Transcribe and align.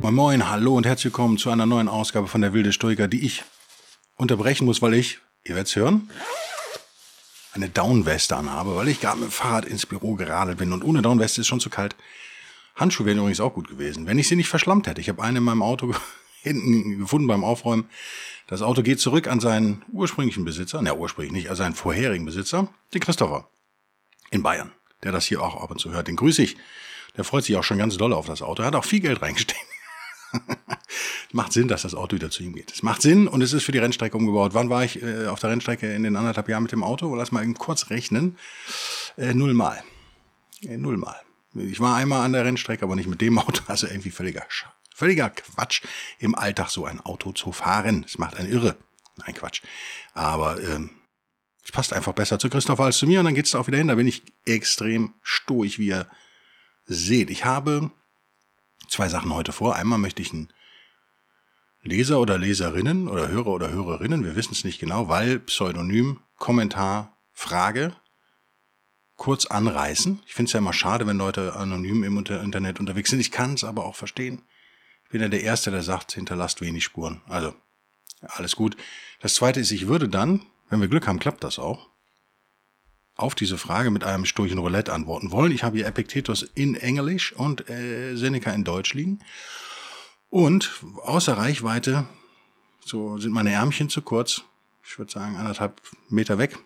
Moin 0.00 0.14
Moin, 0.14 0.48
hallo 0.48 0.76
und 0.76 0.86
herzlich 0.86 1.06
willkommen 1.06 1.38
zu 1.38 1.50
einer 1.50 1.66
neuen 1.66 1.88
Ausgabe 1.88 2.28
von 2.28 2.40
der 2.40 2.52
Wilde 2.52 2.72
Stoiker, 2.72 3.08
die 3.08 3.26
ich 3.26 3.42
unterbrechen 4.16 4.64
muss, 4.64 4.80
weil 4.80 4.94
ich, 4.94 5.18
ihr 5.42 5.56
werdet 5.56 5.66
es 5.66 5.74
hören, 5.74 6.08
eine 7.52 7.68
Downweste 7.68 8.36
anhabe, 8.36 8.76
weil 8.76 8.86
ich 8.86 9.00
gerade 9.00 9.18
mit 9.18 9.30
dem 9.30 9.32
Fahrrad 9.32 9.64
ins 9.64 9.86
Büro 9.86 10.14
geradelt 10.14 10.58
bin 10.58 10.72
und 10.72 10.84
ohne 10.84 11.02
Downweste 11.02 11.40
ist 11.40 11.48
schon 11.48 11.58
zu 11.58 11.68
kalt. 11.68 11.96
Handschuhe 12.76 13.06
wären 13.06 13.18
übrigens 13.18 13.40
auch 13.40 13.52
gut 13.52 13.68
gewesen, 13.68 14.06
wenn 14.06 14.20
ich 14.20 14.28
sie 14.28 14.36
nicht 14.36 14.48
verschlammt 14.48 14.86
hätte. 14.86 15.00
Ich 15.00 15.08
habe 15.08 15.20
eine 15.20 15.38
in 15.38 15.44
meinem 15.44 15.62
Auto 15.62 15.92
hinten 16.42 17.00
gefunden 17.00 17.26
beim 17.26 17.42
Aufräumen. 17.42 17.90
Das 18.46 18.62
Auto 18.62 18.82
geht 18.82 19.00
zurück 19.00 19.26
an 19.26 19.40
seinen 19.40 19.84
ursprünglichen 19.92 20.44
Besitzer, 20.44 20.80
ne, 20.80 20.94
ursprünglich 20.94 21.32
nicht, 21.32 21.50
also 21.50 21.64
seinen 21.64 21.74
vorherigen 21.74 22.24
Besitzer, 22.24 22.68
den 22.94 23.00
Christopher 23.00 23.50
in 24.30 24.44
Bayern, 24.44 24.70
der 25.02 25.10
das 25.10 25.26
hier 25.26 25.42
auch 25.42 25.60
ab 25.60 25.72
und 25.72 25.80
zu 25.80 25.90
hört. 25.90 26.06
Den 26.06 26.16
grüße 26.16 26.42
ich. 26.44 26.56
Der 27.16 27.24
freut 27.24 27.42
sich 27.42 27.56
auch 27.56 27.64
schon 27.64 27.78
ganz 27.78 27.96
doll 27.96 28.12
auf 28.12 28.26
das 28.26 28.42
Auto. 28.42 28.62
Er 28.62 28.68
hat 28.68 28.76
auch 28.76 28.84
viel 28.84 29.00
Geld 29.00 29.20
reingesteckt. 29.22 29.67
Macht 31.32 31.52
Sinn, 31.52 31.68
dass 31.68 31.82
das 31.82 31.94
Auto 31.94 32.16
wieder 32.16 32.30
zu 32.30 32.42
ihm 32.42 32.54
geht. 32.54 32.72
Es 32.72 32.82
macht 32.82 33.02
Sinn 33.02 33.28
und 33.28 33.42
es 33.42 33.52
ist 33.52 33.64
für 33.64 33.72
die 33.72 33.78
Rennstrecke 33.78 34.16
umgebaut. 34.16 34.54
Wann 34.54 34.70
war 34.70 34.84
ich 34.84 35.02
äh, 35.02 35.26
auf 35.26 35.40
der 35.40 35.50
Rennstrecke 35.50 35.92
in 35.92 36.02
den 36.02 36.16
anderthalb 36.16 36.48
Jahren 36.48 36.62
mit 36.62 36.72
dem 36.72 36.82
Auto? 36.82 37.14
Lass 37.14 37.32
mal 37.32 37.42
eben 37.42 37.54
kurz 37.54 37.90
rechnen. 37.90 38.36
Äh, 39.16 39.34
nullmal. 39.34 39.82
Äh, 40.62 40.76
nullmal. 40.76 41.20
Ich 41.54 41.80
war 41.80 41.96
einmal 41.96 42.24
an 42.24 42.32
der 42.32 42.44
Rennstrecke, 42.44 42.84
aber 42.84 42.96
nicht 42.96 43.08
mit 43.08 43.20
dem 43.20 43.38
Auto. 43.38 43.62
Also 43.66 43.86
irgendwie 43.86 44.10
völliger, 44.10 44.44
völliger 44.94 45.30
Quatsch, 45.30 45.82
im 46.18 46.34
Alltag 46.34 46.70
so 46.70 46.86
ein 46.86 47.00
Auto 47.00 47.32
zu 47.32 47.52
fahren. 47.52 48.04
Es 48.06 48.18
macht 48.18 48.36
einen 48.36 48.50
irre. 48.50 48.76
Nein, 49.16 49.34
Quatsch. 49.34 49.62
Aber 50.14 50.62
ähm, 50.62 50.90
es 51.64 51.72
passt 51.72 51.92
einfach 51.92 52.12
besser 52.12 52.38
zu 52.38 52.48
Christopher 52.48 52.84
als 52.84 52.98
zu 52.98 53.06
mir 53.06 53.18
und 53.18 53.26
dann 53.26 53.34
geht 53.34 53.46
es 53.46 53.54
auch 53.54 53.66
wieder 53.66 53.78
hin. 53.78 53.88
Da 53.88 53.96
bin 53.96 54.06
ich 54.06 54.22
extrem 54.44 55.14
stoisch, 55.22 55.78
wie 55.78 55.88
ihr 55.88 56.08
seht. 56.86 57.28
Ich 57.28 57.44
habe 57.44 57.90
zwei 58.88 59.08
Sachen 59.08 59.34
heute 59.34 59.52
vor. 59.52 59.76
Einmal 59.76 59.98
möchte 59.98 60.22
ich 60.22 60.32
einen 60.32 60.52
Leser 61.88 62.20
oder 62.20 62.38
Leserinnen 62.38 63.08
oder 63.08 63.28
Hörer 63.28 63.48
oder 63.48 63.70
Hörerinnen, 63.70 64.24
wir 64.24 64.36
wissen 64.36 64.52
es 64.52 64.64
nicht 64.64 64.78
genau, 64.78 65.08
weil 65.08 65.38
Pseudonym, 65.40 66.20
Kommentar, 66.36 67.16
Frage 67.32 67.94
kurz 69.16 69.46
anreißen. 69.46 70.22
Ich 70.26 70.34
finde 70.34 70.48
es 70.48 70.52
ja 70.52 70.58
immer 70.58 70.72
schade, 70.72 71.06
wenn 71.06 71.18
Leute 71.18 71.56
anonym 71.56 72.04
im 72.04 72.16
Internet 72.18 72.80
unterwegs 72.80 73.10
sind. 73.10 73.20
Ich 73.20 73.32
kann 73.32 73.54
es 73.54 73.64
aber 73.64 73.84
auch 73.84 73.96
verstehen. 73.96 74.42
Ich 75.04 75.10
bin 75.10 75.20
ja 75.20 75.28
der 75.28 75.42
Erste, 75.42 75.70
der 75.70 75.82
sagt, 75.82 76.12
hinterlasst 76.12 76.60
wenig 76.60 76.84
Spuren. 76.84 77.20
Also, 77.26 77.54
alles 78.22 78.54
gut. 78.54 78.76
Das 79.20 79.34
Zweite 79.34 79.60
ist, 79.60 79.72
ich 79.72 79.88
würde 79.88 80.08
dann, 80.08 80.46
wenn 80.70 80.80
wir 80.80 80.88
Glück 80.88 81.06
haben, 81.06 81.18
klappt 81.18 81.42
das 81.42 81.58
auch, 81.58 81.90
auf 83.16 83.34
diese 83.34 83.58
Frage 83.58 83.90
mit 83.90 84.04
einem 84.04 84.24
sturchen 84.24 84.58
Roulette 84.58 84.92
antworten 84.92 85.32
wollen. 85.32 85.50
Ich 85.50 85.64
habe 85.64 85.76
hier 85.76 85.86
Epictetus 85.86 86.42
in 86.42 86.76
Englisch 86.76 87.32
und 87.32 87.68
äh, 87.68 88.14
Seneca 88.14 88.52
in 88.52 88.62
Deutsch 88.62 88.94
liegen. 88.94 89.18
Und 90.30 90.82
außer 91.02 91.36
Reichweite, 91.36 92.06
so 92.84 93.18
sind 93.18 93.32
meine 93.32 93.52
Ärmchen 93.52 93.88
zu 93.88 94.02
kurz. 94.02 94.42
Ich 94.84 94.98
würde 94.98 95.12
sagen, 95.12 95.36
anderthalb 95.36 95.80
Meter 96.08 96.38
weg. 96.38 96.58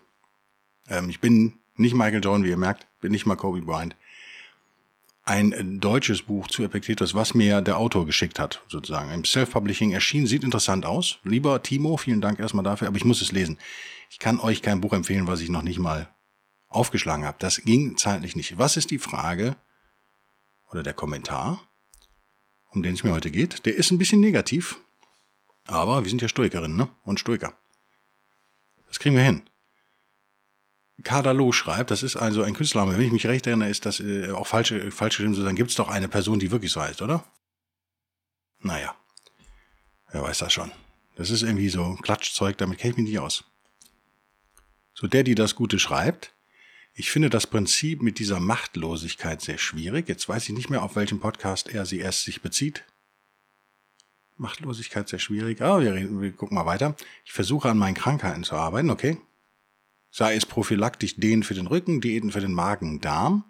Ähm, 0.87 1.09
ich 1.09 1.19
bin 1.19 1.59
nicht 1.75 1.95
Michael 1.95 2.23
Jordan, 2.23 2.43
wie 2.43 2.49
ihr 2.49 2.57
merkt, 2.57 2.87
bin 3.01 3.11
nicht 3.11 3.25
mal 3.25 3.35
Kobe 3.35 3.61
Bryant. 3.61 3.95
Ein 5.25 5.79
deutsches 5.79 6.21
Buch 6.21 6.47
zu 6.47 6.63
Epictetus, 6.63 7.15
was 7.15 7.33
mir 7.33 7.61
der 7.61 7.77
Autor 7.77 8.05
geschickt 8.05 8.39
hat, 8.39 8.61
sozusagen. 8.67 9.09
Im 9.11 9.23
Self-Publishing 9.23 9.91
erschienen, 9.91 10.27
sieht 10.27 10.43
interessant 10.43 10.85
aus. 10.85 11.19
Lieber 11.23 11.63
Timo, 11.63 11.95
vielen 11.95 12.19
Dank 12.19 12.39
erstmal 12.39 12.65
dafür, 12.65 12.89
aber 12.89 12.97
ich 12.97 13.05
muss 13.05 13.21
es 13.21 13.31
lesen. 13.31 13.57
Ich 14.09 14.19
kann 14.19 14.41
euch 14.41 14.61
kein 14.61 14.81
Buch 14.81 14.91
empfehlen, 14.91 15.25
was 15.25 15.39
ich 15.39 15.47
noch 15.47 15.61
nicht 15.61 15.79
mal 15.79 16.09
aufgeschlagen 16.67 17.25
habe. 17.25 17.37
Das 17.39 17.61
ging 17.63 17.95
zeitlich 17.95 18.35
nicht. 18.35 18.57
Was 18.57 18.75
ist 18.75 18.91
die 18.91 18.99
Frage 18.99 19.55
oder 20.69 20.83
der 20.83 20.93
Kommentar, 20.93 21.61
um 22.73 22.83
den 22.83 22.95
es 22.95 23.03
mir 23.03 23.11
heute 23.11 23.31
geht? 23.31 23.65
Der 23.65 23.75
ist 23.75 23.91
ein 23.91 23.97
bisschen 23.97 24.19
negativ, 24.19 24.79
aber 25.65 26.03
wir 26.03 26.09
sind 26.09 26.21
ja 26.21 26.27
Stoikerinnen 26.27 26.75
ne? 26.75 26.89
und 27.03 27.19
Stoiker. 27.19 27.57
Das 28.87 28.99
kriegen 28.99 29.15
wir 29.15 29.23
hin. 29.23 29.43
Kadalo 31.03 31.51
schreibt, 31.51 31.91
das 31.91 32.03
ist 32.03 32.15
also 32.15 32.43
ein 32.43 32.53
Künstlername, 32.53 32.97
wenn 32.97 33.05
ich 33.05 33.11
mich 33.11 33.27
recht 33.27 33.47
erinnere, 33.47 33.69
ist 33.69 33.85
das 33.85 33.99
äh, 33.99 34.31
auch 34.31 34.47
falsch, 34.47 34.73
falsch 34.91 35.17
geschrieben 35.17 35.33
zu 35.33 35.41
sagen, 35.41 35.55
gibt 35.55 35.71
es 35.71 35.75
doch 35.75 35.89
eine 35.89 36.07
Person, 36.07 36.39
die 36.39 36.51
wirklich 36.51 36.71
so 36.71 36.81
heißt, 36.81 37.01
oder? 37.01 37.25
Naja, 38.59 38.95
wer 40.11 40.21
weiß 40.21 40.37
das 40.37 40.53
schon. 40.53 40.71
Das 41.15 41.29
ist 41.29 41.41
irgendwie 41.43 41.69
so 41.69 41.95
Klatschzeug, 42.01 42.57
damit 42.57 42.79
kenne 42.79 42.91
ich 42.91 42.97
mich 42.97 43.09
nicht 43.09 43.19
aus. 43.19 43.43
So, 44.93 45.07
der, 45.07 45.23
die 45.23 45.35
das 45.35 45.55
Gute 45.55 45.79
schreibt, 45.79 46.32
ich 46.95 47.09
finde 47.09 47.29
das 47.29 47.47
Prinzip 47.47 48.03
mit 48.03 48.19
dieser 48.19 48.39
Machtlosigkeit 48.39 49.41
sehr 49.41 49.57
schwierig. 49.57 50.07
Jetzt 50.07 50.29
weiß 50.29 50.47
ich 50.49 50.55
nicht 50.55 50.69
mehr, 50.69 50.83
auf 50.83 50.95
welchen 50.95 51.19
Podcast 51.19 51.69
er 51.69 51.85
sie 51.85 51.99
erst 51.99 52.23
sich 52.23 52.41
bezieht. 52.41 52.83
Machtlosigkeit 54.37 55.09
sehr 55.09 55.19
schwierig. 55.19 55.61
Ah, 55.61 55.79
wir, 55.79 55.93
reden, 55.93 56.21
wir 56.21 56.31
gucken 56.31 56.55
mal 56.55 56.65
weiter. 56.65 56.95
Ich 57.25 57.33
versuche 57.33 57.69
an 57.69 57.77
meinen 57.77 57.95
Krankheiten 57.95 58.43
zu 58.43 58.55
arbeiten, 58.55 58.91
okay? 58.91 59.17
Sei 60.11 60.35
es 60.35 60.45
prophylaktisch 60.45 61.15
Dehnen 61.15 61.41
für 61.41 61.55
den 61.55 61.65
Rücken, 61.65 61.99
Diäten 61.99 62.31
für 62.31 62.41
den 62.41 62.53
Magen-Darm. 62.53 63.45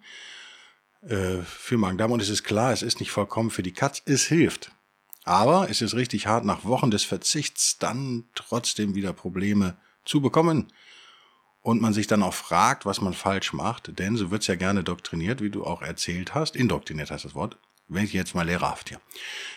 Äh, 1.02 1.42
für 1.42 1.76
Magen-Darm. 1.76 2.12
Und 2.12 2.22
es 2.22 2.30
ist 2.30 2.44
klar, 2.44 2.72
es 2.72 2.82
ist 2.82 3.00
nicht 3.00 3.10
vollkommen 3.10 3.50
für 3.50 3.62
die 3.62 3.72
Katz. 3.72 4.02
Es 4.06 4.24
hilft. 4.24 4.72
Aber 5.24 5.68
es 5.68 5.82
ist 5.82 5.94
richtig 5.94 6.26
hart, 6.26 6.46
nach 6.46 6.64
Wochen 6.64 6.90
des 6.90 7.02
Verzichts 7.02 7.78
dann 7.78 8.24
trotzdem 8.34 8.94
wieder 8.94 9.12
Probleme 9.12 9.76
zu 10.04 10.22
bekommen 10.22 10.72
und 11.64 11.80
man 11.80 11.94
sich 11.94 12.06
dann 12.06 12.22
auch 12.22 12.34
fragt, 12.34 12.84
was 12.84 13.00
man 13.00 13.14
falsch 13.14 13.54
macht, 13.54 13.98
denn 13.98 14.18
so 14.18 14.30
wird's 14.30 14.48
ja 14.48 14.54
gerne 14.54 14.84
doktriniert, 14.84 15.40
wie 15.40 15.48
du 15.48 15.64
auch 15.64 15.80
erzählt 15.80 16.34
hast, 16.34 16.56
indoktriniert 16.56 17.10
heißt 17.10 17.24
das 17.24 17.34
Wort, 17.34 17.56
wenn 17.88 18.04
ich 18.04 18.12
jetzt 18.12 18.34
mal 18.34 18.44
lehrerhaft 18.44 18.90
hier. 18.90 19.00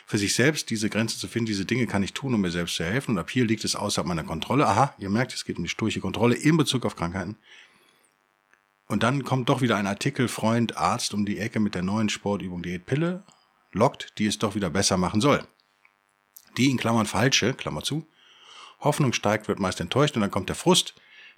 Für 0.05 0.17
sich 0.17 0.33
selbst 0.33 0.69
diese 0.69 0.89
Grenze 0.89 1.19
zu 1.19 1.27
finden, 1.27 1.47
diese 1.47 1.65
Dinge 1.65 1.85
kann 1.85 2.03
ich 2.03 2.13
tun, 2.13 2.33
um 2.33 2.39
mir 2.39 2.49
selbst 2.49 2.75
zu 2.75 2.85
helfen 2.85 3.11
und 3.11 3.17
ab 3.17 3.29
hier 3.29 3.43
liegt 3.43 3.65
es 3.65 3.75
außerhalb 3.75 4.07
meiner 4.07 4.23
Kontrolle. 4.23 4.65
Aha, 4.67 4.95
ihr 4.99 5.09
merkt, 5.09 5.33
es 5.33 5.43
geht 5.43 5.57
um 5.57 5.65
die 5.65 5.69
sturche 5.69 5.99
Kontrolle 5.99 6.35
in 6.35 6.55
Bezug 6.55 6.85
auf 6.85 6.95
Krankheiten. 6.95 7.35
Und 8.87 9.03
dann 9.03 9.25
kommt 9.25 9.49
doch 9.49 9.59
wieder 9.59 9.75
ein 9.75 9.85
Artikel, 9.85 10.29
Freund, 10.29 10.77
Arzt 10.77 11.13
um 11.13 11.25
die 11.25 11.39
Ecke 11.39 11.59
mit 11.59 11.75
der 11.75 11.83
neuen 11.83 12.07
Sportübung 12.07 12.63
Diätpille, 12.63 13.25
lockt, 13.73 14.17
die 14.17 14.27
es 14.27 14.39
doch 14.39 14.55
wieder 14.55 14.69
besser 14.69 14.95
machen 14.95 15.19
soll. 15.19 15.45
Die 16.55 16.71
in 16.71 16.77
Klammern 16.77 17.05
falsche, 17.05 17.53
Klammer 17.53 17.83
zu, 17.83 18.07
Hoffnung 18.79 19.11
steigt, 19.11 19.49
wird 19.49 19.59
meist 19.59 19.81
enttäuscht 19.81 20.15
und 20.15 20.21
dann 20.21 20.31
kommt 20.31 20.47
der 20.47 20.55
Frust, 20.55 20.95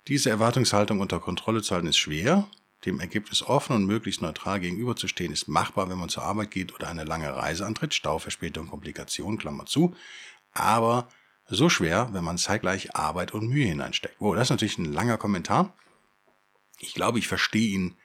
diese 0.09 0.31
Erwartungshaltung 0.31 0.99
unter 0.99 1.19
Kontrolle 1.19 1.61
zu 1.61 1.75
halten 1.75 1.87
ist 1.87 1.97
schwer. 1.97 2.49
Dem 2.85 2.99
Ergebnis 2.99 3.43
offen 3.43 3.75
und 3.75 3.85
möglichst 3.85 4.21
neutral 4.21 4.59
gegenüberzustehen 4.59 5.31
ist 5.31 5.47
machbar, 5.47 5.89
wenn 5.89 5.99
man 5.99 6.09
zur 6.09 6.23
Arbeit 6.23 6.49
geht 6.49 6.73
oder 6.73 6.87
eine 6.87 7.03
lange 7.03 7.33
Reise 7.35 7.65
antritt. 7.65 7.93
Stau, 7.93 8.17
Verspätung, 8.19 8.67
Komplikation, 8.67 9.37
Klammer 9.37 9.65
zu. 9.65 9.95
Aber 10.51 11.07
so 11.47 11.69
schwer, 11.69 12.09
wenn 12.11 12.23
man 12.23 12.37
zeitgleich 12.37 12.95
Arbeit 12.95 13.33
und 13.33 13.47
Mühe 13.47 13.67
hineinsteckt. 13.67 14.15
Wow, 14.19 14.35
das 14.35 14.47
ist 14.47 14.51
natürlich 14.51 14.77
ein 14.79 14.91
langer 14.91 15.17
Kommentar. 15.17 15.75
Ich 16.79 16.93
glaube, 16.93 17.19
ich 17.19 17.27
verstehe 17.27 17.69
ihn 17.69 17.95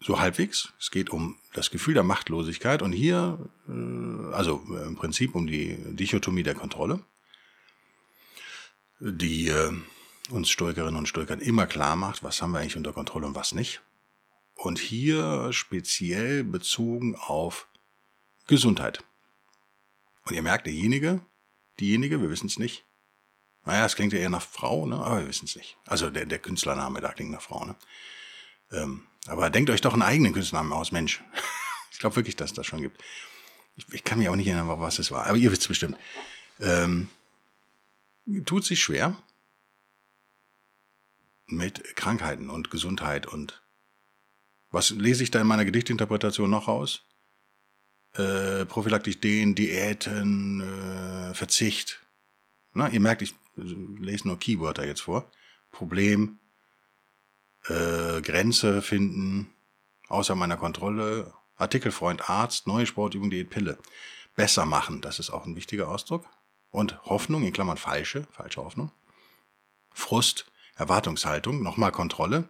so 0.00 0.20
halbwegs. 0.20 0.72
Es 0.78 0.90
geht 0.90 1.08
um 1.08 1.38
das 1.54 1.70
Gefühl 1.70 1.94
der 1.94 2.02
Machtlosigkeit 2.02 2.82
und 2.82 2.92
hier, 2.92 3.38
äh, 3.68 4.34
also 4.34 4.62
im 4.86 4.96
Prinzip 4.96 5.34
um 5.34 5.46
die 5.46 5.78
Dichotomie 5.94 6.42
der 6.42 6.54
Kontrolle. 6.54 7.00
Die 9.00 9.48
äh, 9.48 9.72
uns 10.30 10.50
Stoikerinnen 10.50 10.96
und 10.96 11.08
Stoikern 11.08 11.40
immer 11.40 11.66
klar 11.66 11.96
macht, 11.96 12.22
was 12.22 12.42
haben 12.42 12.52
wir 12.52 12.60
eigentlich 12.60 12.76
unter 12.76 12.92
Kontrolle 12.92 13.26
und 13.26 13.34
was 13.34 13.52
nicht. 13.52 13.82
Und 14.54 14.78
hier 14.78 15.52
speziell 15.52 16.44
bezogen 16.44 17.14
auf 17.16 17.68
Gesundheit. 18.46 19.04
Und 20.24 20.34
ihr 20.34 20.42
merkt, 20.42 20.66
derjenige, 20.66 21.20
diejenige, 21.78 22.20
wir 22.20 22.30
wissen 22.30 22.46
es 22.46 22.58
nicht. 22.58 22.84
Naja, 23.64 23.84
es 23.84 23.96
klingt 23.96 24.12
ja 24.12 24.20
eher 24.20 24.30
nach 24.30 24.42
Frau, 24.42 24.86
ne? 24.86 24.96
aber 24.96 25.20
wir 25.20 25.28
wissen 25.28 25.46
es 25.46 25.56
nicht. 25.56 25.76
Also 25.86 26.08
der, 26.08 26.24
der 26.24 26.38
Künstlername 26.38 27.00
da 27.00 27.12
klingt 27.12 27.32
nach 27.32 27.42
Frau. 27.42 27.64
Ne? 27.64 27.76
Ähm, 28.72 29.06
aber 29.26 29.50
denkt 29.50 29.70
euch 29.70 29.80
doch 29.80 29.92
einen 29.92 30.02
eigenen 30.02 30.32
Künstlernamen 30.32 30.72
aus, 30.72 30.92
Mensch. 30.92 31.22
ich 31.90 31.98
glaube 31.98 32.16
wirklich, 32.16 32.36
dass 32.36 32.50
es 32.50 32.54
das 32.54 32.66
schon 32.66 32.80
gibt. 32.80 33.02
Ich, 33.74 33.86
ich, 33.92 34.04
kann 34.04 34.18
mich 34.18 34.28
auch 34.28 34.36
nicht 34.36 34.46
erinnern, 34.46 34.68
was 34.68 34.98
es 34.98 35.10
war, 35.10 35.26
aber 35.26 35.36
ihr 35.36 35.50
wisst 35.50 35.62
es 35.62 35.68
bestimmt. 35.68 35.98
Ähm, 36.60 37.08
tut 38.46 38.64
sich 38.64 38.82
schwer, 38.82 39.16
mit 41.46 41.96
Krankheiten 41.96 42.50
und 42.50 42.70
Gesundheit 42.70 43.26
und 43.26 43.62
was 44.70 44.90
lese 44.90 45.22
ich 45.22 45.30
da 45.30 45.40
in 45.40 45.46
meiner 45.46 45.64
Gedichtinterpretation 45.64 46.50
noch 46.50 46.68
raus? 46.68 47.06
äh, 48.18 48.64
prophylaktisch 48.66 49.20
Dehnen, 49.20 49.54
Diäten, 49.54 50.60
äh, 50.60 51.34
Verzicht. 51.34 52.00
Na, 52.72 52.88
ihr 52.88 53.00
merkt, 53.00 53.22
ich 53.22 53.34
lese 53.56 54.28
nur 54.28 54.38
Keywörter 54.38 54.86
jetzt 54.86 55.02
vor. 55.02 55.30
Problem, 55.70 56.38
äh, 57.68 58.20
Grenze 58.22 58.82
finden, 58.82 59.52
außer 60.08 60.34
meiner 60.34 60.56
Kontrolle, 60.56 61.32
Artikelfreund 61.56 62.28
Arzt, 62.28 62.66
neue 62.66 62.86
Sportübung, 62.86 63.30
Diät, 63.30 63.50
Pille. 63.50 63.78
Besser 64.34 64.66
machen, 64.66 65.00
das 65.00 65.18
ist 65.18 65.30
auch 65.30 65.46
ein 65.46 65.56
wichtiger 65.56 65.88
Ausdruck. 65.88 66.26
Und 66.70 67.02
Hoffnung, 67.04 67.44
in 67.44 67.54
Klammern 67.54 67.78
falsche, 67.78 68.26
falsche 68.30 68.62
Hoffnung. 68.62 68.92
Frust, 69.92 70.50
Erwartungshaltung, 70.76 71.62
nochmal 71.62 71.90
Kontrolle. 71.90 72.48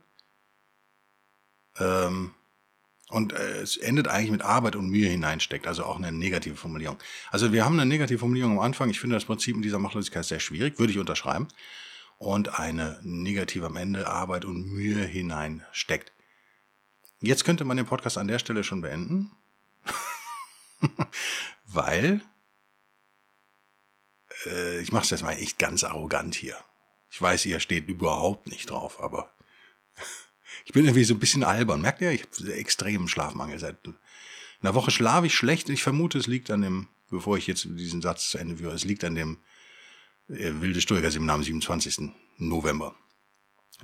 Ähm, 1.78 2.34
und 3.08 3.32
äh, 3.32 3.60
es 3.60 3.76
endet 3.76 4.08
eigentlich 4.08 4.32
mit 4.32 4.42
Arbeit 4.42 4.74
und 4.74 4.88
Mühe 4.88 5.08
hineinsteckt, 5.08 5.66
also 5.66 5.84
auch 5.84 5.96
eine 5.96 6.10
negative 6.10 6.56
Formulierung. 6.56 6.98
Also 7.30 7.52
wir 7.52 7.64
haben 7.64 7.78
eine 7.78 7.86
negative 7.88 8.18
Formulierung 8.18 8.52
am 8.52 8.58
Anfang. 8.58 8.90
Ich 8.90 8.98
finde 8.98 9.14
das 9.14 9.24
Prinzip 9.24 9.54
in 9.54 9.62
dieser 9.62 9.78
Machtlosigkeit 9.78 10.24
sehr 10.24 10.40
schwierig, 10.40 10.78
würde 10.78 10.92
ich 10.92 10.98
unterschreiben. 10.98 11.46
Und 12.18 12.58
eine 12.58 12.98
negative 13.02 13.66
am 13.66 13.76
Ende 13.76 14.08
Arbeit 14.08 14.44
und 14.44 14.66
Mühe 14.66 15.04
hineinsteckt. 15.04 16.12
Jetzt 17.20 17.44
könnte 17.44 17.64
man 17.64 17.76
den 17.76 17.86
Podcast 17.86 18.18
an 18.18 18.28
der 18.28 18.38
Stelle 18.38 18.64
schon 18.64 18.80
beenden, 18.80 19.30
weil 21.66 22.22
äh, 24.46 24.80
ich 24.80 24.92
mache 24.92 25.04
es 25.04 25.10
jetzt 25.10 25.22
mal 25.22 25.32
echt 25.32 25.58
ganz 25.58 25.84
arrogant 25.84 26.34
hier. 26.34 26.56
Ich 27.16 27.22
weiß, 27.22 27.46
ihr 27.46 27.60
steht 27.60 27.88
überhaupt 27.88 28.46
nicht 28.46 28.68
drauf, 28.68 29.00
aber 29.00 29.32
ich 30.66 30.74
bin 30.74 30.84
irgendwie 30.84 31.04
so 31.04 31.14
ein 31.14 31.18
bisschen 31.18 31.44
albern. 31.44 31.80
Merkt 31.80 32.02
ihr? 32.02 32.10
Ich 32.10 32.24
habe 32.24 32.52
extremen 32.52 33.08
Schlafmangel. 33.08 33.58
Seit 33.58 33.78
einer 34.60 34.74
Woche 34.74 34.90
schlafe 34.90 35.24
ich 35.24 35.34
schlecht. 35.34 35.70
Ich 35.70 35.82
vermute, 35.82 36.18
es 36.18 36.26
liegt 36.26 36.50
an 36.50 36.60
dem, 36.60 36.88
bevor 37.08 37.38
ich 37.38 37.46
jetzt 37.46 37.66
diesen 37.70 38.02
Satz 38.02 38.28
zu 38.28 38.36
Ende 38.36 38.58
führe, 38.58 38.74
es 38.74 38.84
liegt 38.84 39.02
an 39.02 39.14
dem 39.14 39.38
äh, 40.28 40.60
Wilde 40.60 40.82
Stoiker-Seminar 40.82 41.36
am 41.36 41.42
27. 41.42 42.10
November, 42.36 42.94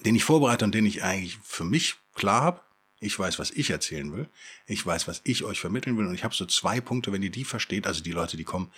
den 0.05 0.15
ich 0.15 0.25
vorbereite 0.25 0.67
und 0.67 0.75
den 0.75 0.85
ich 0.85 1.03
eigentlich 1.03 1.39
für 1.43 1.65
mich 1.65 1.95
klar 2.15 2.43
habe. 2.43 2.61
Ich 3.01 3.19
weiß, 3.19 3.39
was 3.39 3.51
ich 3.51 3.71
erzählen 3.71 4.13
will. 4.13 4.29
Ich 4.67 4.85
weiß, 4.85 5.09
was 5.09 5.23
ich 5.25 5.45
euch 5.45 5.59
vermitteln 5.59 5.97
will. 5.97 6.07
Und 6.07 6.15
ich 6.15 6.25
habe 6.25 6.35
so 6.35 6.45
zwei 6.45 6.83
Punkte, 6.83 7.13
wenn 7.13 7.23
ihr 7.23 7.31
die 7.31 7.45
versteht, 7.45 7.87
also 7.87 8.03
die 8.03 8.13
Leute, 8.13 8.37
die 8.37 8.45
kommen, 8.45 8.71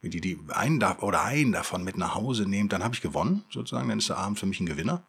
wenn 0.00 0.10
die, 0.10 0.20
die 0.20 0.38
einen 0.50 0.80
da, 0.80 0.98
oder 0.98 1.22
einen 1.22 1.52
davon 1.52 1.84
mit 1.84 1.96
nach 1.96 2.14
Hause 2.14 2.46
nehmt, 2.46 2.72
dann 2.72 2.84
habe 2.84 2.94
ich 2.94 3.00
gewonnen, 3.00 3.44
sozusagen. 3.50 3.88
Dann 3.88 3.98
ist 3.98 4.08
der 4.08 4.18
Abend 4.18 4.38
für 4.38 4.46
mich 4.46 4.60
ein 4.60 4.66
Gewinner. 4.66 5.04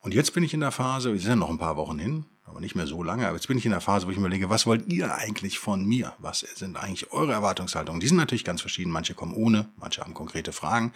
Und 0.00 0.14
jetzt 0.14 0.32
bin 0.32 0.42
ich 0.42 0.54
in 0.54 0.60
der 0.60 0.72
Phase, 0.72 1.12
wir 1.12 1.20
sind 1.20 1.28
ja 1.28 1.36
noch 1.36 1.50
ein 1.50 1.58
paar 1.58 1.76
Wochen 1.76 1.98
hin, 1.98 2.24
aber 2.44 2.60
nicht 2.60 2.74
mehr 2.74 2.86
so 2.86 3.02
lange, 3.02 3.26
aber 3.26 3.36
jetzt 3.36 3.48
bin 3.48 3.58
ich 3.58 3.66
in 3.66 3.72
der 3.72 3.82
Phase, 3.82 4.06
wo 4.06 4.10
ich 4.10 4.16
mir 4.16 4.22
überlege, 4.22 4.48
was 4.48 4.66
wollt 4.66 4.90
ihr 4.90 5.14
eigentlich 5.14 5.58
von 5.58 5.84
mir? 5.84 6.14
Was 6.18 6.40
sind 6.40 6.76
eigentlich 6.76 7.12
eure 7.12 7.32
Erwartungshaltungen? 7.32 8.00
Die 8.00 8.08
sind 8.08 8.16
natürlich 8.16 8.44
ganz 8.44 8.62
verschieden. 8.62 8.90
Manche 8.90 9.14
kommen 9.14 9.34
ohne, 9.34 9.68
manche 9.76 10.00
haben 10.00 10.14
konkrete 10.14 10.52
Fragen. 10.52 10.92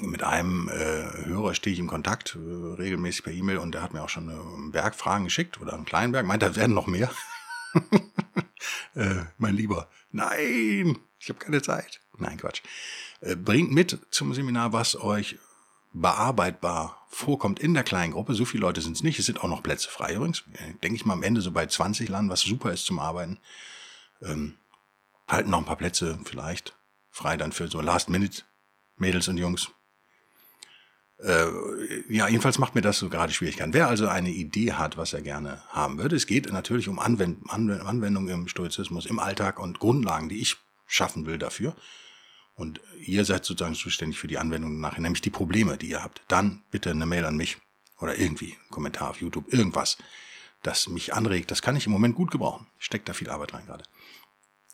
Mit 0.00 0.22
einem 0.22 0.70
äh, 0.70 1.26
Hörer 1.26 1.54
stehe 1.54 1.74
ich 1.74 1.78
im 1.78 1.86
Kontakt, 1.86 2.36
äh, 2.36 2.38
regelmäßig 2.38 3.24
per 3.24 3.32
E-Mail, 3.34 3.58
und 3.58 3.72
der 3.72 3.82
hat 3.82 3.92
mir 3.92 4.02
auch 4.02 4.08
schon 4.08 4.30
einen 4.30 4.72
Berg 4.72 4.94
Fragen 4.94 5.24
geschickt 5.24 5.60
oder 5.60 5.74
einen 5.74 5.84
kleinen 5.84 6.12
Berg. 6.12 6.24
Meint, 6.24 6.42
da 6.42 6.56
werden 6.56 6.72
noch 6.72 6.86
mehr. 6.86 7.10
äh, 8.94 9.24
mein 9.36 9.54
Lieber, 9.54 9.90
nein, 10.10 10.96
ich 11.22 11.28
habe 11.28 11.38
keine 11.38 11.62
Zeit. 11.62 12.00
Nein, 12.18 12.36
Quatsch. 12.36 12.62
Äh, 13.20 13.36
bringt 13.36 13.70
mit 13.70 13.98
zum 14.10 14.34
Seminar, 14.34 14.72
was 14.72 14.96
euch 14.96 15.38
bearbeitbar 15.92 17.06
vorkommt 17.08 17.60
in 17.60 17.74
der 17.74 17.84
kleinen 17.84 18.12
Gruppe. 18.12 18.34
So 18.34 18.44
viele 18.44 18.62
Leute 18.62 18.80
sind 18.80 18.96
es 18.96 19.02
nicht. 19.04 19.18
Es 19.18 19.26
sind 19.26 19.42
auch 19.42 19.48
noch 19.48 19.62
Plätze 19.62 19.88
frei 19.88 20.14
übrigens. 20.14 20.42
Äh, 20.54 20.74
denke 20.82 20.96
ich 20.96 21.06
mal 21.06 21.14
am 21.14 21.22
Ende 21.22 21.40
so 21.40 21.52
bei 21.52 21.66
20 21.66 22.08
landen, 22.08 22.30
was 22.30 22.40
super 22.40 22.72
ist 22.72 22.86
zum 22.86 22.98
Arbeiten. 22.98 23.38
Ähm, 24.20 24.56
halten 25.28 25.50
noch 25.50 25.58
ein 25.58 25.64
paar 25.64 25.76
Plätze 25.76 26.18
vielleicht 26.24 26.74
frei 27.10 27.36
dann 27.36 27.52
für 27.52 27.68
so 27.68 27.80
Last-Minute-Mädels 27.80 29.28
und 29.28 29.36
Jungs. 29.36 29.70
Äh, 31.18 31.46
ja, 32.08 32.26
jedenfalls 32.26 32.58
macht 32.58 32.74
mir 32.74 32.80
das 32.80 32.98
so 32.98 33.08
gerade 33.08 33.32
Schwierigkeiten. 33.32 33.74
Wer 33.74 33.86
also 33.86 34.08
eine 34.08 34.30
Idee 34.30 34.72
hat, 34.72 34.96
was 34.96 35.12
er 35.12 35.22
gerne 35.22 35.62
haben 35.68 35.98
würde, 35.98 36.16
es 36.16 36.26
geht 36.26 36.50
natürlich 36.50 36.88
um 36.88 36.98
Anwend 36.98 37.48
Anwendung 37.48 38.28
im 38.28 38.48
Stoizismus, 38.48 39.06
im 39.06 39.20
Alltag 39.20 39.60
und 39.60 39.78
Grundlagen, 39.78 40.28
die 40.28 40.40
ich 40.40 40.56
schaffen 40.92 41.26
will 41.26 41.38
dafür. 41.38 41.74
Und 42.54 42.80
ihr 43.00 43.24
seid 43.24 43.44
sozusagen 43.44 43.74
zuständig 43.74 44.18
für 44.18 44.28
die 44.28 44.38
Anwendung 44.38 44.78
nachher, 44.78 45.00
nämlich 45.00 45.22
die 45.22 45.30
Probleme, 45.30 45.78
die 45.78 45.88
ihr 45.88 46.02
habt. 46.02 46.20
Dann 46.28 46.62
bitte 46.70 46.90
eine 46.90 47.06
Mail 47.06 47.24
an 47.24 47.36
mich 47.36 47.56
oder 47.98 48.18
irgendwie 48.18 48.52
einen 48.52 48.70
Kommentar 48.70 49.10
auf 49.10 49.20
YouTube, 49.20 49.52
irgendwas, 49.52 49.96
das 50.62 50.88
mich 50.88 51.14
anregt. 51.14 51.50
Das 51.50 51.62
kann 51.62 51.76
ich 51.76 51.86
im 51.86 51.92
Moment 51.92 52.14
gut 52.14 52.30
gebrauchen. 52.30 52.66
Steckt 52.78 53.08
da 53.08 53.14
viel 53.14 53.30
Arbeit 53.30 53.54
rein 53.54 53.66
gerade. 53.66 53.84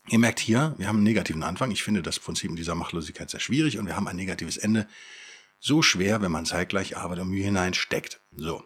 Ihr 0.07 0.19
merkt 0.19 0.39
hier, 0.39 0.75
wir 0.77 0.87
haben 0.87 0.97
einen 0.97 1.03
negativen 1.03 1.43
Anfang. 1.43 1.71
Ich 1.71 1.83
finde 1.83 2.01
das 2.01 2.19
Prinzip 2.19 2.49
in 2.49 2.55
dieser 2.55 2.75
Machtlosigkeit 2.75 3.29
sehr 3.29 3.39
schwierig 3.39 3.77
und 3.77 3.85
wir 3.85 3.95
haben 3.95 4.07
ein 4.07 4.15
negatives 4.15 4.57
Ende 4.57 4.87
so 5.59 5.81
schwer, 5.81 6.21
wenn 6.21 6.31
man 6.31 6.45
zeitgleich 6.45 6.97
Arbeit 6.97 7.19
und 7.19 7.29
Mühe 7.29 7.43
hineinsteckt. 7.43 8.19
So, 8.35 8.63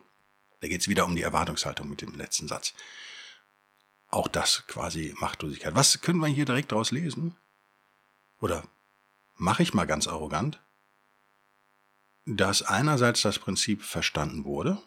da 0.61 0.67
geht 0.67 0.81
es 0.81 0.87
wieder 0.87 1.05
um 1.05 1.15
die 1.15 1.21
Erwartungshaltung 1.21 1.89
mit 1.89 2.01
dem 2.01 2.15
letzten 2.15 2.47
Satz. 2.47 2.73
Auch 4.09 4.27
das 4.27 4.63
quasi 4.67 5.13
Machtlosigkeit. 5.19 5.75
Was 5.75 6.01
können 6.01 6.19
wir 6.19 6.27
hier 6.27 6.45
direkt 6.45 6.71
daraus 6.71 6.91
lesen? 6.91 7.35
Oder 8.43 8.67
mache 9.37 9.63
ich 9.63 9.73
mal 9.73 9.85
ganz 9.85 10.05
arrogant, 10.05 10.61
dass 12.25 12.61
einerseits 12.61 13.21
das 13.21 13.39
Prinzip 13.39 13.81
verstanden 13.81 14.43
wurde, 14.43 14.83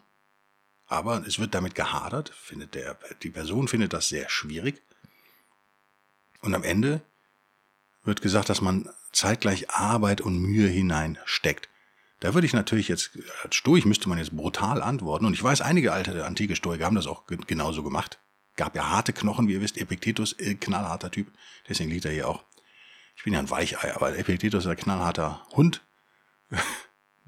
aber 0.85 1.25
es 1.25 1.39
wird 1.39 1.55
damit 1.55 1.73
gehadert, 1.73 2.29
findet 2.29 2.75
der, 2.75 2.99
die 3.23 3.31
Person 3.31 3.67
findet 3.67 3.93
das 3.93 4.09
sehr 4.09 4.29
schwierig. 4.29 4.83
Und 6.41 6.53
am 6.53 6.61
Ende 6.61 7.01
wird 8.03 8.21
gesagt, 8.21 8.49
dass 8.49 8.61
man 8.61 8.91
zeitgleich 9.11 9.71
Arbeit 9.71 10.21
und 10.21 10.37
Mühe 10.37 10.67
hineinsteckt. 10.67 11.67
Da 12.19 12.35
würde 12.35 12.45
ich 12.45 12.53
natürlich 12.53 12.89
jetzt, 12.89 13.17
als 13.41 13.55
Stoik 13.55 13.87
müsste 13.87 14.07
man 14.07 14.19
jetzt 14.19 14.37
brutal 14.37 14.83
antworten. 14.83 15.25
Und 15.25 15.33
ich 15.33 15.43
weiß, 15.43 15.61
einige 15.61 15.93
alte 15.93 16.27
antike 16.27 16.55
Stoiker 16.55 16.85
haben 16.85 16.95
das 16.95 17.07
auch 17.07 17.25
genauso 17.25 17.81
gemacht. 17.81 18.19
Gab 18.55 18.75
ja 18.75 18.87
harte 18.87 19.13
Knochen, 19.13 19.47
wie 19.47 19.53
ihr 19.53 19.61
wisst. 19.61 19.77
Epictetus, 19.77 20.33
äh, 20.33 20.53
knallharter 20.53 21.09
Typ. 21.09 21.31
Deswegen 21.67 21.89
liegt 21.89 22.05
er 22.05 22.11
hier 22.11 22.29
auch. 22.29 22.43
Ich 23.17 23.23
bin 23.23 23.33
ja 23.33 23.39
ein 23.39 23.49
Weichei, 23.49 23.93
aber 23.95 24.17
Epictetus 24.17 24.63
ist 24.63 24.69
ein 24.69 24.77
knallharter 24.77 25.45
Hund. 25.51 25.85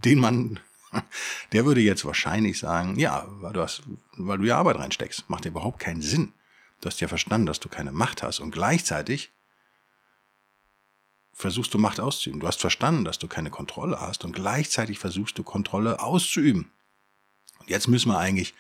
Den 0.05 0.19
man, 0.19 0.59
der 1.51 1.65
würde 1.65 1.81
jetzt 1.81 2.05
wahrscheinlich 2.05 2.57
sagen, 2.57 2.97
ja, 2.97 3.25
weil 3.27 3.51
du, 3.51 3.61
hast, 3.61 3.81
weil 4.15 4.37
du 4.37 4.45
ja 4.45 4.57
Arbeit 4.57 4.77
reinsteckst. 4.77 5.29
Macht 5.29 5.45
überhaupt 5.45 5.79
keinen 5.79 6.01
Sinn. 6.01 6.31
Du 6.79 6.87
hast 6.87 7.01
ja 7.01 7.09
verstanden, 7.09 7.47
dass 7.47 7.59
du 7.59 7.67
keine 7.67 7.91
Macht 7.91 8.23
hast. 8.23 8.39
Und 8.39 8.51
gleichzeitig 8.51 9.31
versuchst 11.33 11.73
du 11.73 11.79
Macht 11.79 11.99
auszuüben. 11.99 12.39
Du 12.39 12.47
hast 12.47 12.61
verstanden, 12.61 13.03
dass 13.03 13.17
du 13.17 13.27
keine 13.27 13.49
Kontrolle 13.49 13.99
hast 13.99 14.23
und 14.23 14.33
gleichzeitig 14.33 14.99
versuchst 14.99 15.37
du 15.37 15.43
Kontrolle 15.43 15.99
auszuüben. 16.01 16.71
Und 17.59 17.69
jetzt 17.69 17.87
müssen 17.87 18.09
wir 18.09 18.19
eigentlich, 18.19 18.53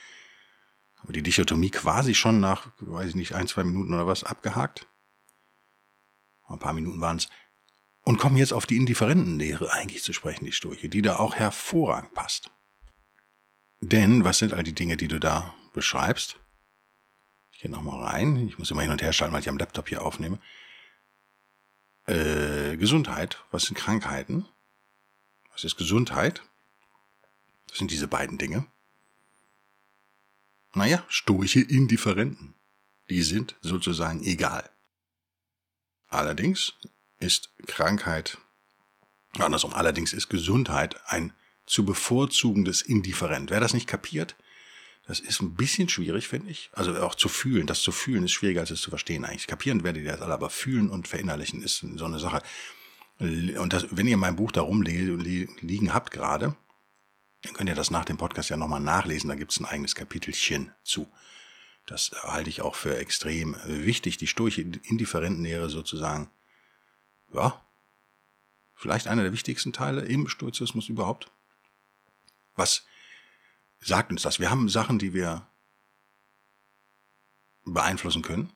die 1.07 1.23
Dichotomie 1.23 1.69
quasi 1.69 2.15
schon 2.15 2.39
nach, 2.39 2.67
weiß 2.79 3.09
ich 3.09 3.15
nicht, 3.15 3.33
ein, 3.33 3.47
zwei 3.47 3.63
Minuten 3.63 3.93
oder 3.93 4.07
was 4.07 4.23
abgehakt. 4.23 4.87
Ein 6.49 6.59
paar 6.59 6.73
Minuten 6.73 7.01
waren 7.01 7.17
es. 7.17 7.29
Und 8.03 8.17
kommen 8.17 8.37
jetzt 8.37 8.53
auf 8.53 8.65
die 8.65 8.77
indifferenten 8.77 9.37
Lehre 9.37 9.71
eigentlich 9.73 10.03
zu 10.03 10.13
sprechen, 10.13 10.45
die 10.45 10.51
Sturche, 10.51 10.89
die 10.89 11.01
da 11.01 11.17
auch 11.17 11.35
hervorragend 11.35 12.13
passt. 12.13 12.49
Denn 13.81 14.23
was 14.23 14.39
sind 14.39 14.53
all 14.53 14.63
die 14.63 14.73
Dinge, 14.73 14.97
die 14.97 15.07
du 15.07 15.19
da 15.19 15.53
beschreibst? 15.73 16.39
Ich 17.51 17.59
gehe 17.59 17.69
nochmal 17.69 18.03
rein. 18.03 18.47
Ich 18.47 18.57
muss 18.57 18.71
immer 18.71 18.81
hin 18.81 18.91
und 18.91 19.01
her 19.01 19.13
schalten, 19.13 19.33
weil 19.33 19.41
ich 19.41 19.49
am 19.49 19.57
Laptop 19.57 19.89
hier 19.89 20.01
aufnehme 20.01 20.39
äh, 22.09 22.77
Gesundheit, 22.77 23.43
was 23.51 23.63
sind 23.63 23.77
Krankheiten, 23.77 24.45
was 25.51 25.63
ist 25.63 25.77
Gesundheit, 25.77 26.41
das 27.67 27.77
sind 27.77 27.91
diese 27.91 28.07
beiden 28.07 28.37
Dinge. 28.37 28.65
Naja, 30.73 31.03
stoische 31.07 31.61
Indifferenten, 31.61 32.55
die 33.09 33.21
sind 33.21 33.55
sozusagen 33.61 34.23
egal. 34.23 34.69
Allerdings 36.09 36.73
ist 37.19 37.53
Krankheit, 37.67 38.37
andersrum, 39.37 39.73
allerdings 39.73 40.13
ist 40.13 40.29
Gesundheit 40.29 40.99
ein 41.07 41.33
zu 41.65 41.85
bevorzugendes 41.85 42.81
Indifferent. 42.81 43.51
Wer 43.51 43.59
das 43.59 43.73
nicht 43.73 43.87
kapiert, 43.87 44.35
das 45.07 45.19
ist 45.19 45.41
ein 45.41 45.55
bisschen 45.55 45.89
schwierig, 45.89 46.27
finde 46.27 46.51
ich. 46.51 46.69
Also 46.73 46.95
auch 47.01 47.15
zu 47.15 47.29
fühlen. 47.29 47.67
Das 47.67 47.81
zu 47.81 47.91
fühlen 47.91 48.25
ist 48.25 48.31
schwieriger 48.31 48.61
als 48.61 48.71
es 48.71 48.81
zu 48.81 48.89
verstehen 48.89 49.25
eigentlich. 49.25 49.47
Kapieren 49.47 49.83
werdet 49.83 50.03
ihr 50.03 50.11
das 50.11 50.21
alle, 50.21 50.33
aber 50.33 50.49
fühlen 50.49 50.89
und 50.89 51.07
verinnerlichen 51.07 51.63
ist 51.63 51.83
so 51.95 52.05
eine 52.05 52.19
Sache. 52.19 52.41
Und 53.19 53.73
das, 53.73 53.87
wenn 53.91 54.07
ihr 54.07 54.17
mein 54.17 54.35
Buch 54.35 54.51
da 54.51 54.61
rumliegen 54.61 55.93
habt 55.93 56.11
gerade, 56.11 56.55
dann 57.41 57.53
könnt 57.53 57.69
ihr 57.69 57.75
das 57.75 57.91
nach 57.91 58.05
dem 58.05 58.17
Podcast 58.17 58.49
ja 58.49 58.57
nochmal 58.57 58.81
nachlesen. 58.81 59.29
Da 59.29 59.35
gibt 59.35 59.51
es 59.51 59.59
ein 59.59 59.65
eigenes 59.65 59.95
Kapitelchen 59.95 60.71
zu. 60.83 61.07
Das 61.89 62.11
halte 62.21 62.51
ich 62.51 62.61
auch 62.61 62.75
für 62.75 62.97
extrem 62.97 63.55
wichtig. 63.65 64.17
Die 64.17 64.27
stoische 64.27 64.61
Indifferentenlehre 64.61 65.69
sozusagen, 65.69 66.29
ja, 67.33 67.65
vielleicht 68.75 69.07
einer 69.07 69.23
der 69.23 69.33
wichtigsten 69.33 69.73
Teile 69.73 70.01
im 70.01 70.27
Stoizismus 70.27 70.87
überhaupt. 70.87 71.31
Was 72.55 72.85
sagt 73.79 74.11
uns 74.11 74.21
das. 74.21 74.39
Wir 74.39 74.51
haben 74.51 74.69
Sachen, 74.69 74.99
die 74.99 75.13
wir 75.13 75.47
beeinflussen 77.63 78.21
können. 78.21 78.53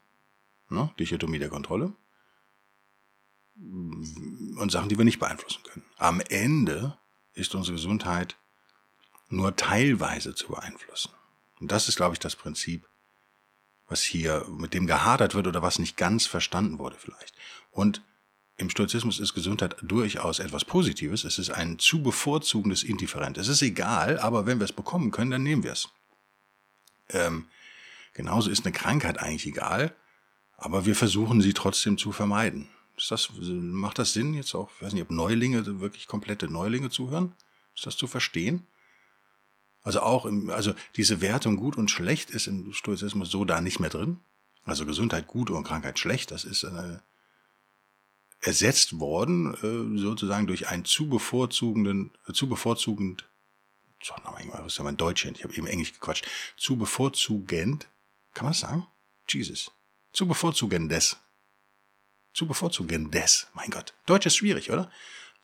ne? 0.70 0.94
Dichotomie 1.00 1.40
der 1.40 1.50
Kontrolle, 1.50 1.96
und 3.56 4.72
Sachen, 4.72 4.90
die 4.90 4.98
wir 4.98 5.06
nicht 5.06 5.20
beeinflussen 5.20 5.64
können. 5.64 5.86
Am 5.98 6.22
Ende 6.22 7.00
ist 7.34 7.54
unsere 7.56 7.76
Gesundheit 7.76 8.38
nur 9.30 9.56
teilweise 9.56 10.36
zu 10.36 10.50
beeinflussen. 10.50 11.12
Und 11.60 11.72
das 11.72 11.88
ist, 11.88 11.96
glaube 11.96 12.14
ich, 12.14 12.20
das 12.20 12.36
Prinzip, 12.36 12.88
was 13.94 14.02
hier 14.02 14.44
mit 14.50 14.74
dem 14.74 14.88
gehadert 14.88 15.36
wird 15.36 15.46
oder 15.46 15.62
was 15.62 15.78
nicht 15.78 15.98
ganz 15.98 16.26
verstanden 16.26 16.80
wurde 16.80 16.96
vielleicht. 16.98 17.36
Und 17.70 18.02
im 18.58 18.72
Stoizismus 18.72 19.20
ist 19.20 19.36
Gesundheit 19.36 19.76
durchaus 19.84 20.40
etwas 20.40 20.66
Positives. 20.66 21.24
Es 21.24 21.38
ist 21.38 21.52
ein 21.52 21.78
zu 21.78 22.02
bevorzugendes 22.02 22.82
Indifferent. 22.82 23.38
Es 23.38 23.48
ist 23.48 23.62
egal, 23.62 24.18
aber 24.18 24.48
wenn 24.48 24.60
wir 24.60 24.66
es 24.66 24.74
bekommen 24.74 25.12
können, 25.12 25.30
dann 25.30 25.44
nehmen 25.44 25.62
wir 25.62 25.74
es. 25.74 25.90
Ähm, 27.10 27.46
genauso 28.14 28.50
ist 28.50 28.66
eine 28.66 28.74
Krankheit 28.74 29.20
eigentlich 29.20 29.46
egal, 29.46 29.96
aber 30.58 30.88
wir 30.88 30.96
versuchen 30.96 31.42
sie 31.42 31.54
trotzdem 31.54 32.00
zu 32.00 32.12
vermeiden. 32.12 32.70
Ist 32.98 33.12
das, 33.12 33.30
macht 33.38 34.00
das 34.00 34.14
Sinn 34.14 34.34
jetzt 34.34 34.56
auch, 34.56 34.72
ich 34.76 34.82
weiß 34.82 34.94
nicht, 34.94 35.04
ob 35.04 35.12
Neulinge, 35.12 35.80
wirklich 35.82 36.08
komplette 36.08 36.48
Neulinge 36.48 36.90
zuhören? 36.90 37.36
Ist 37.76 37.86
das 37.86 37.96
zu 37.96 38.08
verstehen? 38.08 38.66
Also 39.84 40.02
auch 40.02 40.26
im, 40.26 40.50
also 40.50 40.74
diese 40.96 41.22
Wertung 41.22 41.58
gut 41.58 41.78
und 41.78 41.92
schlecht 41.92 42.30
ist 42.30 42.48
im 42.48 42.74
Stoizismus 42.74 43.30
so 43.30 43.46
da 43.46 43.62
nicht 43.62 43.80
mehr 43.80 43.90
drin. 43.90 44.20
Also 44.66 44.86
Gesundheit 44.86 45.28
gut 45.28 45.50
und 45.50 45.66
Krankheit 45.66 46.00
schlecht, 46.00 46.32
das 46.32 46.46
ist 46.46 46.64
äh, 46.64 47.00
ersetzt 48.40 49.00
worden 49.00 49.54
äh, 49.56 50.00
sozusagen 50.00 50.48
durch 50.48 50.70
einen 50.70 50.86
zu 50.86 51.10
bevorzugenden, 51.10 52.12
äh, 52.28 52.34
zu 52.34 52.48
bevorzugend, 52.48 53.26
so, 54.02 54.14
was 54.26 54.66
ist 54.68 54.78
ja 54.78 54.84
mein 54.84 54.98
Deutsch? 54.98 55.26
Ich 55.26 55.44
habe 55.44 55.56
eben 55.56 55.68
Englisch 55.68 55.94
gequatscht. 55.94 56.28
Zu 56.58 56.78
bevorzugend, 56.78 57.88
kann 58.34 58.46
man 58.46 58.52
das 58.52 58.60
sagen? 58.60 58.86
Jesus. 59.30 59.72
Zu 60.12 60.28
bevorzugendes. 60.28 61.18
Zu 62.34 62.46
bevorzugendes, 62.46 63.48
mein 63.54 63.70
Gott. 63.70 63.94
Deutsch 64.06 64.26
ist 64.26 64.36
schwierig, 64.36 64.72
oder? 64.72 64.92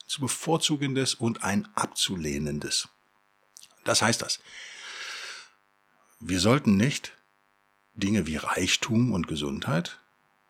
Zu 0.07 0.21
bevorzugendes 0.21 1.13
und 1.13 1.43
ein 1.43 1.69
abzulehnendes. 1.75 2.89
Das 3.83 4.01
heißt 4.01 4.21
das. 4.21 4.39
Wir 6.19 6.39
sollten 6.39 6.75
nicht 6.75 7.13
Dinge 7.93 8.27
wie 8.27 8.37
Reichtum 8.37 9.11
und 9.11 9.27
Gesundheit 9.27 9.99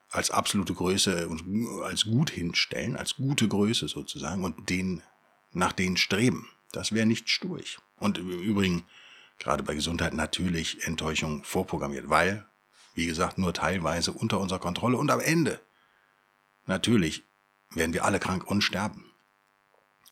als 0.10 0.32
absolute 0.32 0.74
Größe 0.74 1.28
und 1.28 1.84
als 1.84 2.06
gut 2.06 2.32
hinstellen, 2.32 2.96
als 2.96 3.16
gute 3.16 3.48
Größe 3.48 3.88
sozusagen 3.88 4.44
und 4.44 4.70
den, 4.70 5.04
nach 5.52 5.72
denen 5.72 5.98
streben. 5.98 6.50
Das 6.72 6.92
wäre 6.92 7.06
nicht 7.06 7.30
sturig. 7.30 7.78
Und 7.98 8.18
im 8.18 8.30
Übrigen, 8.30 8.86
gerade 9.38 9.64
bei 9.64 9.76
Gesundheit 9.76 10.14
natürlich 10.14 10.86
Enttäuschung 10.88 11.44
vorprogrammiert, 11.44 12.10
weil, 12.10 12.46
wie 12.96 13.06
gesagt, 13.06 13.38
nur 13.38 13.54
teilweise 13.54 14.12
unter 14.12 14.40
unserer 14.40 14.60
Kontrolle 14.60 14.98
und 14.98 15.12
am 15.12 15.20
Ende, 15.20 15.60
natürlich, 16.66 17.24
werden 17.72 17.94
wir 17.94 18.06
alle 18.06 18.20
krank 18.20 18.50
und 18.50 18.64
sterben. 18.64 19.09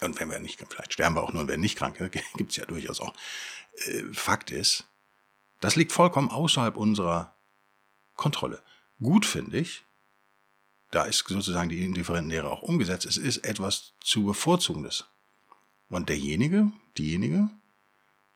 Und 0.01 0.19
wenn 0.19 0.29
wir 0.29 0.39
nicht, 0.39 0.63
vielleicht 0.69 0.93
sterben 0.93 1.15
wir 1.15 1.23
auch 1.23 1.33
nur, 1.33 1.47
wenn 1.47 1.59
nicht 1.59 1.77
krank, 1.77 1.97
gibt 2.37 2.51
es 2.51 2.57
ja 2.57 2.65
durchaus 2.65 2.99
auch. 2.99 3.13
Äh, 3.85 4.03
Fakt 4.13 4.51
ist, 4.51 4.85
das 5.59 5.75
liegt 5.75 5.91
vollkommen 5.91 6.29
außerhalb 6.29 6.77
unserer 6.77 7.35
Kontrolle. 8.15 8.61
Gut 8.99 9.25
finde 9.25 9.59
ich, 9.59 9.85
da 10.91 11.03
ist 11.03 11.27
sozusagen 11.27 11.69
die 11.69 11.83
Indifferentenlehre 11.83 12.49
auch 12.49 12.61
umgesetzt, 12.61 13.05
es 13.05 13.17
ist 13.17 13.37
etwas 13.39 13.93
zu 14.01 14.25
bevorzugendes. 14.25 15.05
Und 15.89 16.09
derjenige, 16.09 16.71
diejenige, 16.97 17.49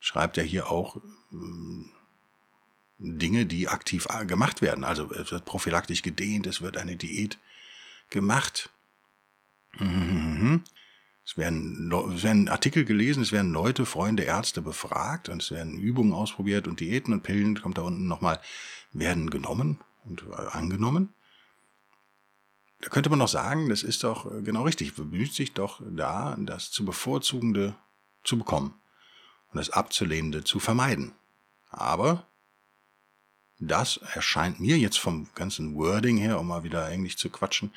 schreibt 0.00 0.36
ja 0.36 0.42
hier 0.42 0.70
auch 0.70 0.96
äh, 0.96 1.00
Dinge, 2.98 3.46
die 3.46 3.68
aktiv 3.68 4.06
gemacht 4.26 4.62
werden. 4.62 4.84
Also 4.84 5.10
es 5.12 5.30
wird 5.32 5.44
prophylaktisch 5.44 6.02
gedehnt, 6.02 6.46
es 6.46 6.60
wird 6.60 6.76
eine 6.76 6.96
Diät 6.96 7.38
gemacht. 8.10 8.70
Mhm. 9.78 10.62
Es 11.24 11.36
werden, 11.36 11.92
es 12.14 12.24
werden 12.24 12.48
Artikel 12.48 12.84
gelesen, 12.84 13.22
es 13.22 13.32
werden 13.32 13.52
Leute, 13.52 13.86
Freunde, 13.86 14.24
Ärzte 14.24 14.60
befragt 14.60 15.28
und 15.28 15.42
es 15.42 15.50
werden 15.50 15.78
Übungen 15.78 16.12
ausprobiert 16.12 16.66
und 16.66 16.80
Diäten 16.80 17.12
und 17.12 17.22
Pillen, 17.22 17.60
kommt 17.60 17.78
da 17.78 17.82
unten 17.82 18.08
nochmal, 18.08 18.40
werden 18.92 19.30
genommen 19.30 19.78
und 20.04 20.24
äh, 20.30 20.34
angenommen. 20.50 21.14
Da 22.80 22.88
könnte 22.88 23.10
man 23.10 23.20
noch 23.20 23.28
sagen, 23.28 23.68
das 23.68 23.84
ist 23.84 24.02
doch 24.02 24.30
äh, 24.30 24.42
genau 24.42 24.64
richtig. 24.64 24.94
Bemüht 24.94 25.32
sich 25.32 25.52
doch 25.52 25.80
da, 25.88 26.36
das 26.40 26.70
zu 26.72 26.84
bevorzugende 26.84 27.76
zu 28.24 28.36
bekommen 28.36 28.74
und 29.50 29.58
das 29.58 29.70
abzulehnende 29.70 30.44
zu 30.44 30.58
vermeiden. 30.58 31.12
Aber 31.70 32.26
das 33.58 33.98
erscheint 33.98 34.58
mir 34.58 34.76
jetzt 34.78 34.98
vom 34.98 35.28
ganzen 35.34 35.76
Wording 35.76 36.16
her, 36.16 36.40
um 36.40 36.48
mal 36.48 36.64
wieder 36.64 36.88
Englisch 36.90 37.16
zu 37.16 37.30
quatschen, 37.30 37.72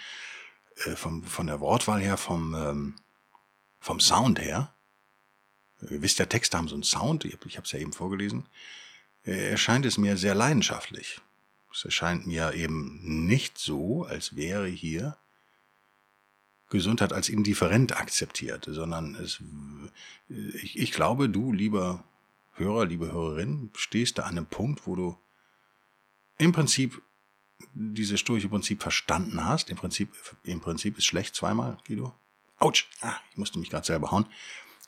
äh, 0.85 0.95
vom, 0.95 1.23
von 1.23 1.45
der 1.45 1.59
Wortwahl 1.59 2.01
her, 2.01 2.17
vom, 2.17 2.55
ähm, 2.55 2.95
vom 3.85 3.99
Sound 3.99 4.39
her. 4.39 4.73
Ihr 5.79 6.01
wisst 6.01 6.17
ja, 6.17 6.25
Texte 6.25 6.57
haben 6.57 6.67
so 6.67 6.73
einen 6.73 6.83
Sound, 6.83 7.23
ich 7.23 7.33
habe 7.33 7.65
es 7.65 7.71
ja 7.71 7.79
eben 7.79 7.93
vorgelesen. 7.93 8.47
Erscheint 9.23 9.85
es 9.85 9.99
mir 9.99 10.17
sehr 10.17 10.33
leidenschaftlich. 10.33 11.21
Es 11.71 11.85
erscheint 11.85 12.25
mir 12.25 12.53
eben 12.55 13.27
nicht 13.27 13.59
so, 13.59 14.03
als 14.05 14.35
wäre 14.35 14.65
hier 14.65 15.17
Gesundheit 16.69 17.13
als 17.13 17.29
indifferent 17.29 17.95
akzeptiert, 17.95 18.67
sondern 18.67 19.13
es, 19.15 19.39
ich, 20.29 20.79
ich 20.79 20.91
glaube, 20.91 21.29
du, 21.29 21.53
lieber 21.53 22.03
Hörer, 22.53 22.85
liebe 22.85 23.11
Hörerin, 23.11 23.69
stehst 23.75 24.17
da 24.17 24.23
an 24.23 24.37
einem 24.37 24.47
Punkt, 24.47 24.87
wo 24.87 24.95
du 24.95 25.17
im 26.39 26.53
Prinzip 26.53 27.01
dieses 27.73 28.19
stoische 28.19 28.49
Prinzip 28.49 28.81
verstanden 28.81 29.45
hast. 29.45 29.69
Im 29.69 29.77
Prinzip, 29.77 30.09
im 30.43 30.59
Prinzip 30.59 30.97
ist 30.97 31.05
schlecht 31.05 31.35
zweimal, 31.35 31.77
Guido. 31.85 32.15
Autsch, 32.57 32.87
ah, 33.01 33.15
ich 33.31 33.37
musste 33.37 33.59
mich 33.59 33.69
gerade 33.69 33.85
selber 33.85 34.11
hauen. 34.11 34.25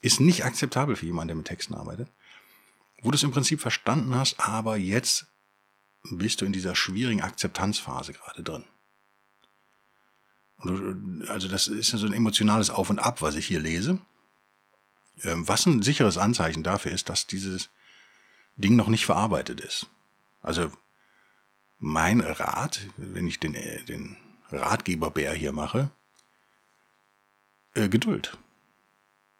Ist 0.02 0.20
nicht 0.20 0.46
akzeptabel 0.46 0.96
für 0.96 1.06
jemanden, 1.06 1.30
der 1.30 1.36
mit 1.36 1.48
Texten 1.48 1.74
arbeitet. 1.74 2.10
Wo 3.02 3.12
du 3.12 3.16
es 3.16 3.24
im 3.24 3.32
Prinzip 3.32 3.62
verstanden 3.62 4.16
hast, 4.16 4.40
aber 4.40 4.78
jetzt 4.78 5.28
bist 6.12 6.42
du 6.42 6.46
in 6.46 6.54
dieser 6.54 6.76
schwierigen 6.76 7.22
Akzeptanzphase 7.22 8.14
gerade 8.14 8.44
drin. 8.44 8.64
Also 11.28 11.48
das 11.48 11.68
ist 11.68 11.90
so 11.90 12.06
ein 12.08 12.14
emotionales 12.14 12.70
Auf 12.70 12.90
und 12.90 13.00
Ab, 13.00 13.22
was 13.22 13.36
ich 13.36 13.46
hier 13.46 13.60
lese. 13.60 14.00
Ähm, 15.24 15.48
was 15.48 15.66
ein 15.66 15.82
sicheres 15.82 16.18
Anzeichen 16.18 16.64
dafür 16.64 16.92
ist, 16.92 17.10
dass 17.10 17.28
dieses 17.28 17.70
Ding 18.56 18.76
noch 18.76 18.88
nicht 18.88 19.06
verarbeitet 19.06 19.62
ist. 19.62 19.88
Also 20.42 20.72
mein 21.80 22.22
Rat, 22.22 22.82
wenn 22.98 23.28
ich 23.28 23.40
den, 23.40 23.54
äh, 23.56 23.84
den 23.84 24.18
Ratgeberbär 24.50 25.34
hier 25.34 25.52
mache, 25.52 25.92
äh, 27.78 27.90
Geduld. 27.90 28.38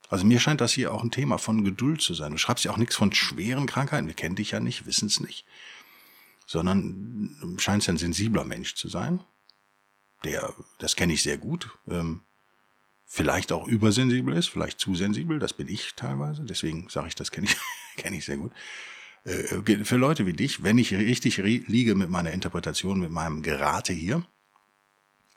Also 0.10 0.26
mir 0.26 0.40
scheint 0.40 0.62
das 0.62 0.72
hier 0.72 0.94
auch 0.94 1.04
ein 1.04 1.12
Thema 1.12 1.38
von 1.38 1.66
Geduld 1.66 2.02
zu 2.02 2.14
sein. 2.14 2.32
Du 2.32 2.38
schreibst 2.38 2.64
ja 2.64 2.72
auch 2.72 2.78
nichts 2.78 2.96
von 2.96 3.14
schweren 3.14 3.66
Krankheiten, 3.66 4.08
wir 4.08 4.14
kennen 4.14 4.36
dich 4.36 4.52
ja 4.52 4.60
nicht, 4.60 4.86
wissen 4.86 5.08
es 5.08 5.20
nicht 5.20 5.46
sondern 6.48 7.58
scheint 7.60 7.88
ein 7.88 7.98
sensibler 7.98 8.46
Mensch 8.46 8.74
zu 8.74 8.88
sein. 8.88 9.20
Der, 10.24 10.54
das 10.80 10.96
kenne 10.96 11.14
ich 11.14 11.22
sehr 11.22 11.38
gut, 11.38 11.70
ähm, 11.88 12.22
vielleicht 13.06 13.52
auch 13.52 13.68
übersensibel 13.68 14.36
ist, 14.36 14.48
vielleicht 14.48 14.80
zu 14.80 14.96
sensibel, 14.96 15.38
das 15.38 15.54
bin 15.54 15.68
ich 15.68 15.94
teilweise, 15.96 16.44
deswegen 16.44 16.90
sage 16.90 17.10
ich, 17.10 17.16
das 17.16 17.30
kenne 17.30 17.48
ich, 17.48 17.56
kenne 17.98 18.18
ich 18.18 18.26
sehr 18.26 18.38
gut. 18.38 18.52
Äh, 19.26 19.84
für 19.84 19.98
Leute 19.98 20.26
wie 20.26 20.34
dich, 20.34 20.64
wenn 20.64 20.80
ich 20.80 20.94
richtig 20.94 21.38
liege 21.38 21.94
mit 21.94 22.10
meiner 22.10 22.32
Interpretation, 22.32 23.00
mit 23.00 23.12
meinem 23.12 23.44
Gerate 23.44 23.94
hier, 23.94 24.26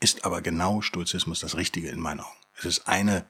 ist 0.00 0.24
aber 0.24 0.40
genau 0.40 0.80
Stoizismus 0.80 1.40
das 1.40 1.56
Richtige 1.56 1.90
in 1.90 2.00
meinen 2.00 2.20
Augen. 2.20 2.39
Es 2.60 2.78
ist 2.78 2.88
eine 2.88 3.26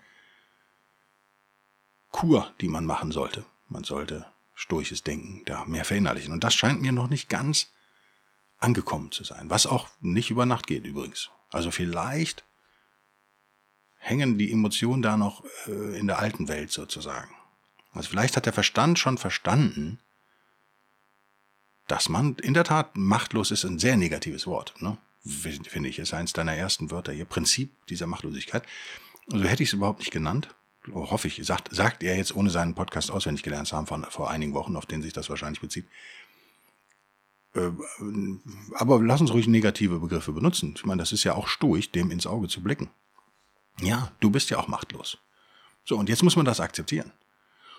Kur, 2.10 2.52
die 2.60 2.68
man 2.68 2.84
machen 2.84 3.12
sollte. 3.12 3.44
Man 3.68 3.84
sollte 3.84 4.26
stoisches 4.54 5.02
Denken 5.02 5.42
da 5.46 5.64
mehr 5.64 5.84
verinnerlichen. 5.84 6.32
Und 6.32 6.44
das 6.44 6.54
scheint 6.54 6.82
mir 6.82 6.92
noch 6.92 7.08
nicht 7.08 7.28
ganz 7.28 7.68
angekommen 8.58 9.10
zu 9.10 9.25
sein, 9.25 9.49
was 9.49 9.66
auch 9.66 9.88
nicht 10.00 10.30
über 10.30 10.44
Nacht 10.44 10.66
geht 10.66 10.84
übrigens. 10.84 11.30
Also 11.50 11.70
vielleicht 11.70 12.44
hängen 13.96 14.38
die 14.38 14.52
Emotionen 14.52 15.02
da 15.02 15.16
noch 15.16 15.44
äh, 15.66 15.99
in 15.99 16.06
der 16.06 16.18
alten 16.18 16.49
Welt 16.49 16.70
sozusagen. 16.70 17.34
Also 17.92 18.10
vielleicht 18.10 18.37
hat 18.37 18.46
der 18.46 18.52
Verstand 18.52 18.99
schon 18.99 19.18
verstanden, 19.18 19.99
dass 21.87 22.08
man 22.08 22.37
in 22.37 22.54
der 22.54 22.64
Tat 22.64 22.96
machtlos 22.96 23.50
ist, 23.50 23.64
ein 23.64 23.78
sehr 23.78 23.96
negatives 23.96 24.46
Wort, 24.46 24.75
ne? 24.80 24.96
finde 25.22 25.88
ich, 25.88 25.99
ist 25.99 26.14
eins 26.14 26.32
deiner 26.32 26.54
ersten 26.54 26.90
Wörter 26.90 27.12
hier, 27.12 27.26
Prinzip 27.26 27.87
dieser 27.88 28.06
Machtlosigkeit. 28.06 28.62
Also 29.32 29.44
hätte 29.44 29.62
ich 29.62 29.70
es 29.70 29.75
überhaupt 29.75 30.00
nicht 30.00 30.10
genannt 30.10 30.54
hoffe 30.92 31.28
ich, 31.28 31.40
sagt, 31.44 31.75
sagt 31.75 32.02
er 32.02 32.16
jetzt, 32.16 32.34
ohne 32.34 32.50
seinen 32.50 32.75
Podcast 32.75 33.10
auswendig 33.10 33.42
gelernt 33.42 33.68
zu 33.68 33.76
haben, 33.76 33.87
von, 33.87 34.04
vor 34.04 34.30
einigen 34.30 34.54
Wochen, 34.54 34.76
auf 34.76 34.87
den 34.87 35.02
sich 35.02 35.12
das 35.12 35.28
wahrscheinlich 35.28 35.60
bezieht. 35.60 35.87
Äh, 37.54 37.70
aber 38.75 39.02
lass 39.02 39.20
uns 39.20 39.32
ruhig 39.32 39.46
negative 39.46 39.99
Begriffe 39.99 40.32
benutzen. 40.32 40.75
Ich 40.76 40.84
meine, 40.84 41.00
das 41.00 41.12
ist 41.12 41.25
ja 41.25 41.34
auch 41.34 41.49
stoisch, 41.49 41.90
dem 41.90 42.10
ins 42.10 42.26
Auge 42.26 42.49
zu 42.49 42.62
blicken. 42.62 42.90
Ja, 43.80 44.12
du 44.20 44.30
bist 44.30 44.50
ja 44.50 44.58
auch 44.58 44.68
machtlos. 44.68 45.18
So, 45.84 45.96
und 45.96 46.08
jetzt 46.08 46.22
muss 46.22 46.37
man 46.37 46.44
das 46.44 46.60
akzeptieren. 46.60 47.12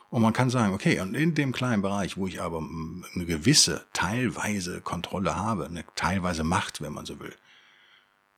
Und 0.10 0.22
man 0.22 0.34
kann 0.34 0.50
sagen, 0.50 0.74
okay, 0.74 1.00
und 1.00 1.16
in 1.16 1.36
dem 1.36 1.54
kleinen 1.54 1.82
Bereich, 1.82 2.18
wo 2.18 2.28
ich 2.28 2.42
aber 2.42 2.58
eine 2.58 3.26
gewisse 3.26 3.86
teilweise 3.94 4.82
Kontrolle 4.82 5.38
habe, 5.38 5.66
eine 5.66 5.86
teilweise 5.96 6.44
Macht, 6.44 6.82
wenn 6.82 6.92
man 6.92 7.06
so 7.06 7.20
will, 7.20 7.34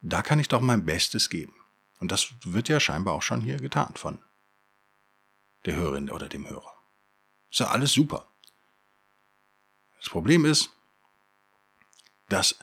da 0.00 0.22
kann 0.22 0.38
ich 0.38 0.48
doch 0.48 0.60
mein 0.60 0.84
Bestes 0.84 1.30
geben. 1.30 1.54
Und 2.04 2.12
das 2.12 2.34
wird 2.44 2.68
ja 2.68 2.80
scheinbar 2.80 3.14
auch 3.14 3.22
schon 3.22 3.40
hier 3.40 3.56
getan 3.56 3.94
von 3.94 4.18
der 5.64 5.74
Hörerin 5.74 6.10
oder 6.10 6.28
dem 6.28 6.46
Hörer. 6.46 6.74
Ist 7.50 7.60
ja 7.60 7.68
alles 7.68 7.94
super. 7.94 8.28
Das 9.96 10.10
Problem 10.10 10.44
ist, 10.44 10.68
dass 12.28 12.58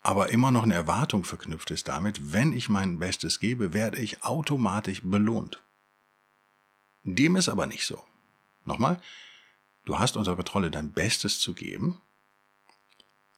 aber 0.00 0.30
immer 0.30 0.52
noch 0.52 0.62
eine 0.62 0.74
Erwartung 0.74 1.24
verknüpft 1.24 1.72
ist 1.72 1.88
damit, 1.88 2.32
wenn 2.32 2.52
ich 2.52 2.68
mein 2.68 3.00
Bestes 3.00 3.40
gebe, 3.40 3.72
werde 3.72 3.98
ich 3.98 4.22
automatisch 4.22 5.02
belohnt. 5.02 5.60
Dem 7.02 7.34
ist 7.34 7.48
aber 7.48 7.66
nicht 7.66 7.84
so. 7.84 8.00
Nochmal, 8.64 9.02
du 9.86 9.98
hast 9.98 10.16
unter 10.16 10.36
Kontrolle 10.36 10.70
dein 10.70 10.92
Bestes 10.92 11.40
zu 11.40 11.52
geben, 11.52 12.00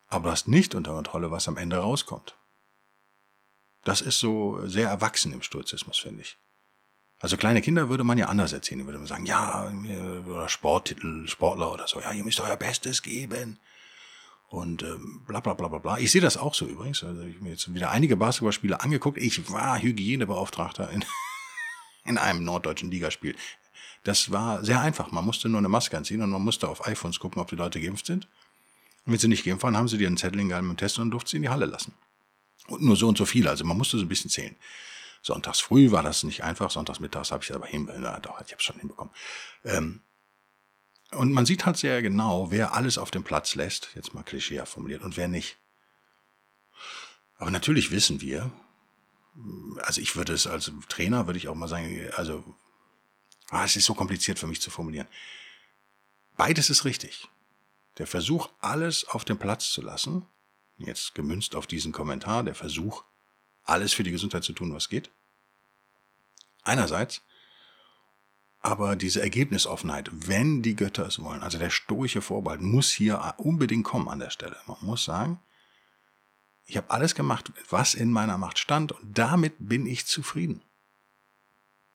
aber 0.06 0.33
hast 0.33 0.49
nicht 0.49 0.75
unter 0.75 0.92
Kontrolle, 0.92 1.30
was 1.30 1.49
am 1.49 1.56
Ende 1.56 1.78
rauskommt. 1.78 2.37
Das 3.86 4.00
ist 4.00 4.18
so 4.18 4.66
sehr 4.66 4.88
erwachsen 4.88 5.32
im 5.32 5.42
Stoizismus, 5.42 5.98
finde 5.98 6.22
ich. 6.22 6.36
Also 7.20 7.36
kleine 7.36 7.62
Kinder 7.62 7.88
würde 7.88 8.02
man 8.02 8.18
ja 8.18 8.26
anders 8.26 8.52
erzählen. 8.52 8.84
Würde 8.84 8.98
man 8.98 9.06
sagen, 9.06 9.26
ja, 9.26 9.72
oder 10.26 10.48
Sporttitel, 10.48 11.28
Sportler 11.28 11.72
oder 11.72 11.86
so, 11.86 12.00
ja, 12.00 12.10
ihr 12.10 12.24
müsst 12.24 12.40
euer 12.40 12.56
Bestes 12.56 13.00
geben. 13.00 13.60
Und 14.48 14.82
ähm, 14.82 15.22
bla 15.28 15.38
bla 15.38 15.54
bla 15.54 15.68
bla 15.68 15.78
bla. 15.78 15.98
Ich 15.98 16.10
sehe 16.10 16.20
das 16.20 16.36
auch 16.36 16.52
so 16.52 16.66
übrigens. 16.66 17.04
Also 17.04 17.22
ich 17.22 17.36
habe 17.36 17.44
mir 17.44 17.50
jetzt 17.50 17.72
wieder 17.72 17.92
einige 17.92 18.16
Basketballspiele 18.16 18.80
angeguckt. 18.80 19.18
Ich 19.18 19.52
war 19.52 19.80
Hygienebeauftragter 19.80 20.90
in, 20.90 21.04
in 22.04 22.18
einem 22.18 22.42
norddeutschen 22.42 22.90
Ligaspiel. 22.90 23.36
Das 24.02 24.32
war 24.32 24.64
sehr 24.64 24.80
einfach. 24.80 25.12
Man 25.12 25.24
musste 25.24 25.48
nur 25.48 25.58
eine 25.58 25.68
Maske 25.68 25.96
anziehen 25.96 26.22
und 26.22 26.30
man 26.30 26.42
musste 26.42 26.68
auf 26.68 26.88
iPhones 26.88 27.20
gucken, 27.20 27.40
ob 27.40 27.46
die 27.50 27.56
Leute 27.56 27.80
geimpft 27.80 28.06
sind. 28.06 28.26
Und 29.04 29.12
wenn 29.12 29.20
sie 29.20 29.28
nicht 29.28 29.44
geimpft 29.44 29.62
waren, 29.62 29.76
haben 29.76 29.86
sie 29.86 29.96
dir 29.96 30.08
einen 30.08 30.16
Zettel 30.16 30.40
hingehalten 30.40 30.66
mit 30.66 30.76
dem 30.76 30.80
Test 30.80 30.98
und 30.98 31.12
durften 31.12 31.28
sie 31.28 31.36
in 31.36 31.42
die 31.42 31.50
Halle 31.50 31.66
lassen. 31.66 31.94
Und 32.68 32.82
nur 32.82 32.96
so 32.96 33.08
und 33.08 33.18
so 33.18 33.26
viele. 33.26 33.50
Also 33.50 33.64
man 33.64 33.76
musste 33.76 33.99
so 33.99 34.04
ein 34.04 34.08
bisschen 34.08 34.30
zählen. 34.30 34.56
Sonntags 35.23 35.61
früh 35.61 35.90
war 35.90 36.02
das 36.02 36.23
nicht 36.23 36.44
einfach, 36.44 36.70
sonntags 36.70 37.00
mittags 37.00 37.32
habe 37.32 37.42
ich 37.42 37.52
aber 37.52 37.66
hin, 37.66 37.90
na, 37.99 38.20
doch, 38.20 38.40
ich 38.40 38.52
habe 38.52 38.58
es 38.58 38.62
schon 38.62 38.78
hinbekommen. 38.78 39.12
Ähm, 39.64 40.02
und 41.12 41.32
man 41.32 41.46
sieht 41.46 41.66
halt 41.66 41.76
sehr 41.76 42.02
genau, 42.02 42.50
wer 42.50 42.75
alles 42.75 42.99
auf 42.99 43.11
dem 43.11 43.25
Platz 43.25 43.54
lässt, 43.54 43.90
jetzt 43.94 44.14
mal 44.14 44.23
klischee 44.23 44.64
formuliert, 44.66 45.02
und 45.02 45.16
wer 45.16 45.28
nicht. 45.28 45.56
Aber 47.38 47.50
natürlich 47.50 47.90
wissen 47.90 48.20
wir, 48.20 48.50
also 49.82 50.00
ich 50.00 50.16
würde 50.16 50.32
es 50.32 50.46
als 50.46 50.70
Trainer, 50.88 51.26
würde 51.26 51.38
ich 51.38 51.49
auch 51.49 51.54
mal 51.54 51.68
sagen, 51.68 52.08
also 52.16 52.44
ah, 53.50 53.64
es 53.64 53.76
ist 53.76 53.85
so 53.85 53.94
kompliziert 53.94 54.38
für 54.38 54.46
mich 54.46 54.61
zu 54.61 54.70
formulieren. 54.70 55.08
Beides 56.37 56.70
ist 56.70 56.85
richtig. 56.85 57.28
Der 57.99 58.06
Versuch, 58.06 58.50
alles 58.61 59.06
auf 59.06 59.25
dem 59.25 59.38
Platz 59.38 59.70
zu 59.70 59.82
lassen, 59.82 60.26
jetzt 60.78 61.14
gemünzt 61.14 61.54
auf 61.54 61.66
diesen 61.66 61.92
Kommentar, 61.92 62.45
der 62.45 62.54
Versuch, 62.54 63.04
alles 63.62 63.92
für 63.92 64.02
die 64.02 64.11
Gesundheit 64.11 64.45
zu 64.45 64.52
tun, 64.52 64.73
was 64.73 64.88
geht. 64.88 65.11
Einerseits, 66.62 67.23
aber 68.61 68.97
diese 68.97 69.21
Ergebnisoffenheit, 69.21 70.11
wenn 70.12 70.62
die 70.62 70.75
Götter 70.75 71.06
es 71.06 71.21
wollen, 71.21 71.42
also 71.42 71.59
der 71.59 71.71
stoische 71.71 72.21
Vorbehalt, 72.21 72.61
muss 72.61 72.90
hier 72.90 73.35
unbedingt 73.38 73.85
kommen 73.85 74.09
an 74.09 74.18
der 74.18 74.30
Stelle. 74.30 74.56
Man 74.66 74.78
muss 74.80 75.04
sagen, 75.04 75.40
ich 76.64 76.76
habe 76.76 76.90
alles 76.90 77.14
gemacht, 77.14 77.52
was 77.71 77.95
in 77.95 78.11
meiner 78.11 78.38
Macht 78.38 78.59
stand, 78.59 78.92
und 78.92 79.16
damit 79.16 79.54
bin 79.59 79.87
ich 79.87 80.06
zufrieden. 80.06 80.62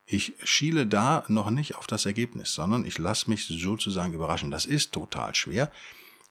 Ich 0.06 0.34
schiele 0.44 0.88
da 0.88 1.24
noch 1.28 1.50
nicht 1.50 1.76
auf 1.76 1.88
das 1.88 2.06
Ergebnis, 2.06 2.54
sondern 2.54 2.86
ich 2.86 2.98
lasse 2.98 3.30
mich 3.30 3.46
sozusagen 3.48 4.14
überraschen. 4.14 4.52
Das 4.52 4.66
ist 4.66 4.94
total 4.94 5.36
schwer. 5.36 5.72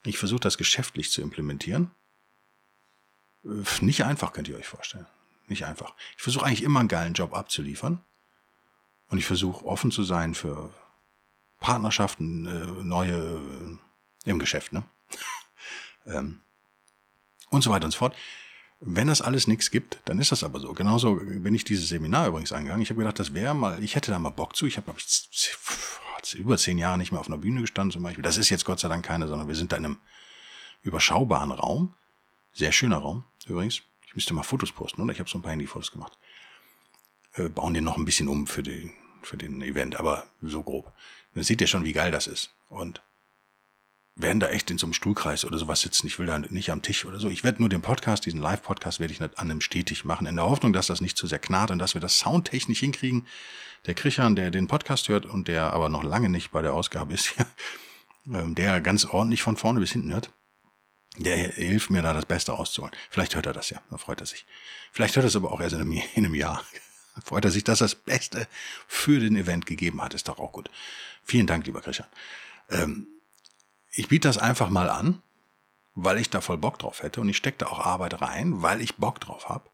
Ich 0.05 0.19
versuche 0.19 0.41
das 0.41 0.59
geschäftlich 0.59 1.11
zu 1.11 1.21
implementieren. 1.23 1.91
Nicht 3.43 4.05
einfach, 4.05 4.33
könnt 4.33 4.49
ihr 4.49 4.57
euch 4.57 4.67
vorstellen. 4.67 5.07
Nicht 5.49 5.65
einfach. 5.65 5.95
Ich 6.17 6.23
versuche 6.23 6.45
eigentlich 6.45 6.63
immer 6.63 6.81
einen 6.81 6.89
geilen 6.89 7.15
Job 7.15 7.35
abzuliefern. 7.35 8.01
Und 9.09 9.19
ich 9.19 9.27
versuche 9.27 9.65
offen 9.65 9.91
zu 9.91 10.05
sein 10.05 10.35
für 10.35 10.73
Partnerschaften, 11.59 12.47
äh, 12.47 12.85
neue 12.85 13.17
äh, 13.17 14.31
im 14.31 14.39
Geschäft, 14.39 14.73
ne? 14.73 14.85
ähm, 16.07 16.41
und 17.51 17.63
so 17.63 17.71
weiter 17.71 17.87
und 17.87 17.91
so 17.91 17.99
fort. 17.99 18.17
Wenn 18.79 19.09
das 19.09 19.21
alles 19.21 19.47
nichts 19.47 19.71
gibt, 19.71 20.01
dann 20.07 20.19
ist 20.19 20.33
das 20.33 20.43
aber 20.43 20.59
so. 20.61 20.73
Genauso 20.73 21.17
bin 21.17 21.55
ich 21.55 21.65
dieses 21.65 21.89
Seminar 21.89 22.29
übrigens 22.29 22.53
eingegangen. 22.53 22.83
Ich 22.83 22.89
habe 22.89 22.99
gedacht, 22.99 23.19
das 23.19 23.35
wäre 23.35 23.55
mal, 23.55 23.83
ich 23.83 23.95
hätte 23.95 24.11
da 24.11 24.19
mal 24.19 24.31
Bock 24.31 24.57
zu. 24.57 24.67
Ich 24.67 24.79
habe, 24.79 24.85
glaube 24.85 25.01
ich, 25.01 26.35
über 26.35 26.57
zehn 26.57 26.79
Jahre 26.79 26.97
nicht 26.97 27.13
mehr 27.13 27.21
auf 27.21 27.27
einer 27.27 27.37
Bühne 27.37 27.61
gestanden 27.61 27.91
zum 27.91 28.03
Beispiel. 28.03 28.23
Das 28.23 28.39
ist 28.39 28.49
jetzt 28.49 28.65
Gott 28.65 28.81
sei 28.81 28.89
Dank 28.89 29.05
keine, 29.05 29.29
sondern 29.29 29.49
wir 29.49 29.55
sind 29.55 29.73
da 29.73 29.77
in 29.77 29.85
einem 29.85 29.99
überschaubaren 30.83 31.51
Raum. 31.51 31.95
Sehr 32.53 32.73
schöner 32.73 32.99
Raum 32.99 33.25
übrigens. 33.47 33.83
Ich 34.07 34.15
müsste 34.15 34.35
mal 34.35 34.43
Fotos 34.43 34.73
posten, 34.73 35.03
oder? 35.03 35.13
Ich 35.13 35.21
habe 35.21 35.31
so 35.31 35.39
ein 35.39 35.43
paar 35.43 35.53
Handyfotos 35.53 35.93
gemacht. 35.93 36.19
Äh, 37.35 37.49
bauen 37.49 37.75
den 37.75 37.85
noch 37.85 37.97
ein 37.97 38.05
bisschen 38.05 38.29
um 38.29 38.47
für 38.47 38.63
den, 38.63 38.93
für 39.23 39.37
den 39.37 39.63
Event, 39.63 39.97
aber 39.97 40.27
so 40.43 40.63
grob. 40.63 40.93
Dann 41.35 41.45
seht 41.45 41.61
ihr 41.61 41.69
schon, 41.69 41.85
wie 41.85 41.93
geil 41.93 42.11
das 42.11 42.27
ist. 42.27 42.55
Und 42.69 43.03
werden 44.17 44.41
da 44.41 44.49
echt 44.49 44.71
in 44.71 44.79
so 44.79 44.87
einem 44.87 44.93
Stuhlkreis 44.93 45.45
oder 45.45 45.59
sowas 45.59 45.81
sitzen. 45.81 46.07
Ich 46.07 46.19
will 46.19 46.27
da 46.27 46.39
nicht 46.39 46.71
am 46.71 46.83
Tisch 46.83 47.05
oder 47.05 47.19
so. 47.19 47.29
Ich 47.29 47.45
werde 47.45 47.63
nur 47.63 47.69
den 47.69 47.83
Podcast, 47.83 48.27
diesen 48.27 48.41
Live-Podcast, 48.41 49.01
werde 49.01 49.13
ich 49.13 49.21
nicht 49.21 49.39
an 49.39 49.51
einem 49.51 49.61
stetig 49.61 50.05
machen, 50.05 50.27
in 50.27 50.37
der 50.37 50.47
Hoffnung, 50.47 50.73
dass 50.73 50.89
das 50.89 51.01
nicht 51.01 51.17
zu 51.17 51.27
sehr 51.27 51.39
knarrt 51.39 51.71
und 51.71 51.79
dass 51.79 51.95
wir 51.95 52.01
das 52.01 52.19
soundtechnisch 52.19 52.81
hinkriegen. 52.81 53.27
Der 53.87 53.95
Krichern, 53.95 54.37
der 54.37 54.51
den 54.51 54.67
Podcast 54.67 55.09
hört 55.09 55.25
und 55.25 55.49
der 55.49 55.73
aber 55.73 55.89
noch 55.89 56.03
lange 56.03 56.29
nicht 56.29 56.51
bei 56.51 56.61
der 56.63 56.75
Ausgabe 56.75 57.15
ist, 57.15 57.35
ähm, 58.27 58.55
der 58.55 58.81
ganz 58.81 59.05
ordentlich 59.05 59.43
von 59.43 59.57
vorne 59.57 59.81
bis 59.81 59.93
hinten 59.93 60.13
hört, 60.13 60.33
der 61.23 61.37
hilft 61.37 61.91
mir 61.91 62.03
da 62.03 62.13
das 62.13 62.27
Beste 62.27 62.53
rauszuholen. 62.53 62.95
Vielleicht 63.11 63.35
hört 63.35 63.47
er 63.47 63.53
das 63.53 63.71
ja, 63.71 63.81
da 63.91 63.99
freut 63.99 64.21
er 64.21 64.27
sich. 64.27 64.47
Vielleicht 64.93 65.17
hört 65.17 65.25
er 65.25 65.29
es 65.29 65.37
aber 65.37 65.53
auch 65.53 65.61
erst 65.61 65.75
in 65.75 65.81
einem, 65.81 65.93
in 66.15 66.25
einem 66.25 66.35
Jahr. 66.35 66.65
freut 67.25 67.45
er 67.45 67.51
sich, 67.51 67.65
dass 67.65 67.81
er 67.81 67.85
das 67.87 67.95
Beste 67.95 68.49
für 68.87 69.21
den 69.21 69.37
Event 69.37 69.67
gegeben 69.67 70.03
hat. 70.03 70.15
Ist 70.15 70.29
doch 70.29 70.39
auch 70.39 70.53
gut. 70.53 70.71
Vielen 71.23 71.47
Dank, 71.47 71.67
lieber 71.67 71.81
Christian. 71.81 72.09
Ähm, 72.71 73.07
ich 73.93 74.09
biete 74.09 74.29
das 74.29 74.39
einfach 74.39 74.71
mal 74.71 74.89
an, 74.89 75.23
weil 75.95 76.19
ich 76.19 76.31
da 76.31 76.41
voll 76.41 76.59
Bock 76.59 76.79
drauf 76.79 77.03
hätte 77.03 77.21
und 77.21 77.29
ich 77.29 77.37
stecke 77.37 77.59
da 77.59 77.67
auch 77.67 77.81
Arbeit 77.81 78.21
rein, 78.23 78.63
weil 78.63 78.81
ich 78.81 78.97
Bock 78.97 79.21
drauf 79.21 79.49
habe. 79.49 79.69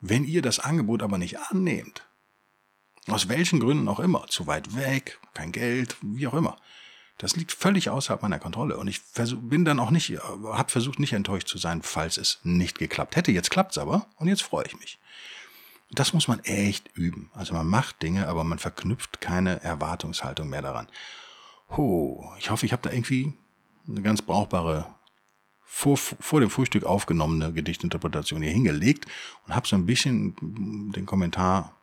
Wenn 0.00 0.24
ihr 0.24 0.42
das 0.42 0.58
Angebot 0.58 1.02
aber 1.02 1.18
nicht 1.18 1.38
annehmt, 1.38 2.06
aus 3.06 3.28
welchen 3.28 3.60
Gründen 3.60 3.88
auch 3.88 4.00
immer, 4.00 4.26
zu 4.28 4.46
weit 4.46 4.76
weg, 4.76 5.18
kein 5.34 5.52
Geld, 5.52 5.96
wie 6.02 6.26
auch 6.26 6.34
immer, 6.34 6.56
das 7.18 7.34
liegt 7.34 7.52
völlig 7.52 7.90
außerhalb 7.90 8.22
meiner 8.22 8.38
Kontrolle 8.38 8.76
und 8.76 8.86
ich 8.88 9.00
bin 9.40 9.64
dann 9.64 9.80
auch 9.80 9.90
nicht, 9.90 10.18
habe 10.18 10.70
versucht 10.70 11.00
nicht 11.00 11.12
enttäuscht 11.12 11.48
zu 11.48 11.58
sein, 11.58 11.82
falls 11.82 12.16
es 12.16 12.38
nicht 12.44 12.78
geklappt 12.78 13.16
hätte. 13.16 13.32
Jetzt 13.32 13.50
klappt's 13.50 13.76
aber 13.76 14.06
und 14.16 14.28
jetzt 14.28 14.42
freue 14.42 14.66
ich 14.66 14.78
mich. 14.78 14.98
Das 15.90 16.12
muss 16.12 16.28
man 16.28 16.40
echt 16.40 16.96
üben. 16.96 17.30
Also 17.34 17.54
man 17.54 17.66
macht 17.66 18.02
Dinge, 18.02 18.28
aber 18.28 18.44
man 18.44 18.58
verknüpft 18.58 19.20
keine 19.20 19.62
Erwartungshaltung 19.62 20.48
mehr 20.48 20.62
daran. 20.62 20.86
Ho, 21.76 22.32
ich 22.38 22.50
hoffe, 22.50 22.66
ich 22.66 22.72
habe 22.72 22.82
da 22.82 22.90
irgendwie 22.90 23.32
eine 23.88 24.02
ganz 24.02 24.22
brauchbare 24.22 24.86
vor, 25.64 25.96
vor 25.96 26.40
dem 26.40 26.50
Frühstück 26.50 26.84
aufgenommene 26.84 27.52
Gedichtinterpretation 27.52 28.42
hier 28.42 28.52
hingelegt 28.52 29.06
und 29.46 29.54
habe 29.54 29.66
so 29.66 29.76
ein 29.76 29.86
bisschen 29.86 30.92
den 30.92 31.04
Kommentar 31.04 31.74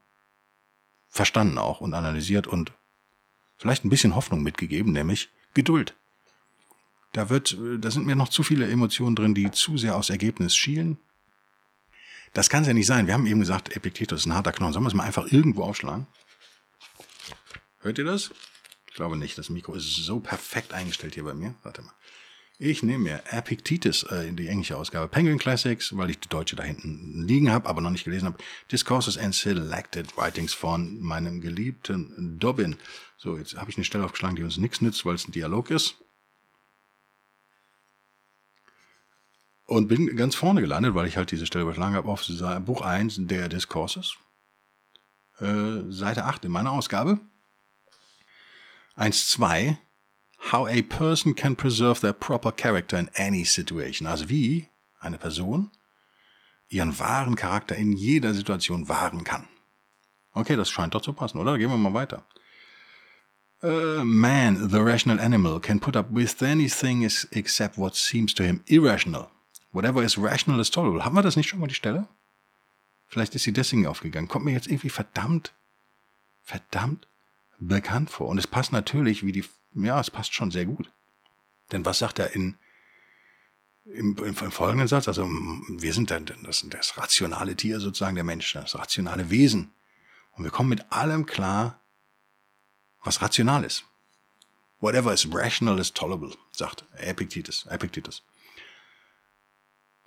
verstanden 1.07 1.57
auch 1.57 1.81
und 1.81 1.93
analysiert 1.93 2.47
und 2.47 2.73
vielleicht 3.57 3.85
ein 3.85 3.89
bisschen 3.89 4.15
Hoffnung 4.15 4.43
mitgegeben, 4.43 4.91
nämlich 4.93 5.29
Geduld. 5.53 5.95
Da 7.13 7.29
wird, 7.29 7.57
da 7.79 7.91
sind 7.91 8.05
mir 8.05 8.15
noch 8.15 8.29
zu 8.29 8.43
viele 8.43 8.69
Emotionen 8.69 9.15
drin, 9.15 9.33
die 9.33 9.49
zu 9.51 9.77
sehr 9.77 9.95
aufs 9.95 10.09
Ergebnis 10.09 10.55
schielen. 10.55 10.97
Das 12.33 12.49
kann 12.49 12.63
es 12.63 12.67
ja 12.67 12.73
nicht 12.73 12.87
sein. 12.87 13.07
Wir 13.07 13.13
haben 13.13 13.25
eben 13.25 13.39
gesagt, 13.39 13.73
Epiktetus 13.75 14.21
ist 14.21 14.25
ein 14.25 14.33
harter 14.33 14.51
Knochen. 14.51 14.73
Sollen 14.73 14.83
wir 14.83 14.89
es 14.89 14.93
mal 14.93 15.05
einfach 15.05 15.31
irgendwo 15.31 15.63
aufschlagen? 15.63 16.07
Hört 17.79 17.97
ihr 17.97 18.03
das? 18.03 18.31
Ich 18.87 18.93
glaube 18.95 19.15
nicht. 19.15 19.37
Das 19.37 19.49
Mikro 19.49 19.73
ist 19.75 19.95
so 19.95 20.19
perfekt 20.19 20.73
eingestellt 20.73 21.13
hier 21.13 21.23
bei 21.23 21.33
mir. 21.33 21.55
Warte 21.63 21.81
mal. 21.81 21.93
Ich 22.57 22.83
nehme 22.83 23.03
mir 23.03 23.23
Epictetus, 23.31 24.03
äh, 24.03 24.31
die 24.31 24.47
englische 24.47 24.77
Ausgabe, 24.77 25.09
Penguin 25.09 25.37
Classics, 25.37 25.95
weil 25.97 26.09
ich 26.09 26.19
die 26.19 26.29
deutsche 26.29 26.55
da 26.55 26.63
hinten 26.63 27.27
liegen 27.27 27.51
habe, 27.51 27.67
aber 27.67 27.81
noch 27.81 27.89
nicht 27.89 28.05
gelesen 28.05 28.27
habe. 28.27 28.37
Discourses 28.71 29.17
and 29.17 29.35
Selected 29.35 30.15
Writings 30.15 30.53
von 30.53 31.01
meinem 31.01 31.41
geliebten 31.41 32.39
Dobbin. 32.39 32.77
So, 33.17 33.37
jetzt 33.37 33.57
habe 33.57 33.69
ich 33.69 33.77
eine 33.77 33.83
Stelle 33.83 34.05
aufgeschlagen, 34.05 34.37
die 34.37 34.43
uns 34.43 34.55
nichts 34.55 34.79
nützt, 34.79 35.05
weil 35.05 35.15
es 35.15 35.27
ein 35.27 35.33
Dialog 35.33 35.69
ist. 35.69 35.95
Und 39.65 39.89
bin 39.89 40.15
ganz 40.15 40.35
vorne 40.35 40.61
gelandet, 40.61 40.95
weil 40.95 41.07
ich 41.07 41.17
halt 41.17 41.31
diese 41.31 41.45
Stelle 41.45 41.63
überschlagen 41.63 41.95
habe, 41.95 42.07
auf 42.07 42.25
Buch 42.65 42.81
1 42.81 43.17
der 43.21 43.49
Discourses. 43.49 44.15
Äh, 45.39 45.81
Seite 45.89 46.23
8 46.23 46.45
in 46.45 46.51
meiner 46.51 46.71
Ausgabe. 46.71 47.19
1.2 48.95 49.75
How 50.51 50.67
a 50.67 50.81
person 50.81 51.35
can 51.35 51.55
preserve 51.55 52.01
their 52.01 52.13
proper 52.13 52.51
character 52.51 52.97
in 52.97 53.09
any 53.15 53.45
situation. 53.45 54.07
Also 54.07 54.29
wie 54.29 54.69
eine 54.99 55.17
Person 55.17 55.71
ihren 56.69 56.97
wahren 56.99 57.35
Charakter 57.35 57.75
in 57.75 57.93
jeder 57.93 58.33
Situation 58.33 58.89
wahren 58.89 59.23
kann. 59.23 59.47
Okay, 60.33 60.55
das 60.55 60.69
scheint 60.69 60.93
doch 60.93 61.01
zu 61.01 61.13
passen, 61.13 61.39
oder? 61.39 61.57
Gehen 61.57 61.69
wir 61.69 61.77
mal 61.77 61.93
weiter. 61.93 62.25
A 63.61 64.03
man, 64.03 64.69
the 64.69 64.79
rational 64.79 65.19
animal, 65.19 65.59
can 65.59 65.79
put 65.79 65.95
up 65.95 66.07
with 66.11 66.41
anything 66.41 67.03
except 67.31 67.77
what 67.77 67.95
seems 67.95 68.33
to 68.33 68.43
him 68.43 68.61
irrational. 68.67 69.29
Whatever 69.71 70.03
is 70.03 70.17
rational 70.17 70.59
is 70.59 70.69
tolerable. 70.69 71.03
Haben 71.03 71.15
wir 71.15 71.21
das 71.21 71.35
nicht 71.35 71.49
schon 71.49 71.59
mal 71.59 71.67
die 71.67 71.75
Stelle? 71.75 72.07
Vielleicht 73.07 73.35
ist 73.35 73.43
sie 73.43 73.53
deswegen 73.53 73.87
aufgegangen. 73.87 74.27
Kommt 74.27 74.45
mir 74.45 74.51
jetzt 74.51 74.67
irgendwie 74.67 74.89
verdammt, 74.89 75.53
verdammt 76.41 77.07
bekannt 77.59 78.09
vor. 78.09 78.27
Und 78.27 78.37
es 78.37 78.47
passt 78.47 78.71
natürlich 78.71 79.25
wie 79.25 79.31
die, 79.31 79.45
ja, 79.75 79.99
es 79.99 80.09
passt 80.09 80.33
schon 80.33 80.51
sehr 80.51 80.65
gut. 80.65 80.91
Denn 81.71 81.85
was 81.85 81.99
sagt 81.99 82.19
er 82.19 82.33
in, 82.33 82.57
im, 83.85 84.17
im, 84.17 84.25
im 84.25 84.51
folgenden 84.51 84.87
Satz? 84.87 85.07
Also, 85.07 85.25
wir 85.25 85.93
sind 85.93 86.11
dann 86.11 86.25
das, 86.43 86.65
das 86.69 86.97
rationale 86.97 87.55
Tier 87.55 87.79
sozusagen, 87.79 88.15
der 88.15 88.23
Mensch, 88.23 88.53
das 88.53 88.77
rationale 88.77 89.29
Wesen. 89.29 89.73
Und 90.31 90.43
wir 90.43 90.51
kommen 90.51 90.69
mit 90.69 90.91
allem 90.91 91.25
klar, 91.25 91.79
was 93.03 93.21
rational 93.21 93.63
ist. 93.63 93.85
Whatever 94.79 95.13
is 95.13 95.27
rational 95.31 95.79
is 95.79 95.93
tolerable, 95.93 96.35
sagt 96.51 96.85
Epictetus. 96.97 97.65
Epictetus. 97.67 98.23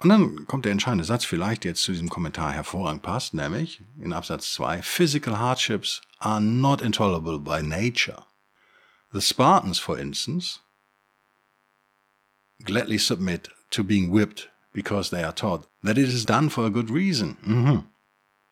Und 0.01 0.11
dann 0.11 0.47
kommt 0.47 0.65
der 0.65 0.73
entscheidende 0.73 1.05
Satz, 1.05 1.25
vielleicht 1.25 1.65
jetzt 1.65 1.83
zu 1.83 1.91
diesem 1.91 2.09
Kommentar 2.09 2.53
hervorragend 2.53 3.03
passt, 3.03 3.35
nämlich 3.35 3.83
in 3.99 4.13
Absatz 4.13 4.53
2, 4.53 4.83
Physical 4.83 5.39
hardships 5.39 6.03
are 6.19 6.41
not 6.41 6.81
intolerable 6.81 7.39
by 7.39 7.63
nature. 7.63 8.25
The 9.13 9.21
Spartans, 9.21 9.79
for 9.79 9.99
instance, 9.99 10.61
gladly 12.65 12.99
submit 12.99 13.49
to 13.71 13.83
being 13.83 14.11
whipped 14.11 14.49
because 14.73 15.11
they 15.11 15.25
are 15.25 15.33
taught 15.33 15.67
that 15.83 15.99
it 15.99 16.09
is 16.09 16.25
done 16.25 16.51
for 16.51 16.67
a 16.67 16.71
good 16.71 16.91
reason. 16.91 17.37
Mhm. 17.43 17.85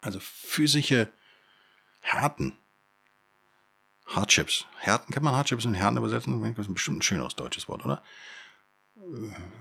Also 0.03 0.21
physische 0.21 1.09
Härten. 2.01 2.53
Hardships. 4.07 4.64
Härten, 4.81 5.12
kann 5.12 5.25
man 5.25 5.35
Hardships 5.35 5.64
in 5.64 5.75
Härten 5.75 5.99
übersetzen? 5.99 6.40
Das 6.55 6.66
ist 6.66 6.73
bestimmt 6.73 6.99
ein 6.99 7.03
schöneres 7.03 7.35
deutsches 7.35 7.69
Wort, 7.69 7.85
oder? 7.85 8.03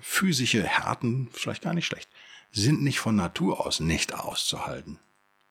physische 0.01 0.63
Härten, 0.63 1.29
vielleicht 1.31 1.63
gar 1.63 1.73
nicht 1.73 1.85
schlecht, 1.85 2.09
sind 2.51 2.81
nicht 2.81 2.99
von 2.99 3.15
Natur 3.15 3.65
aus 3.65 3.79
nicht 3.79 4.13
auszuhalten. 4.13 4.99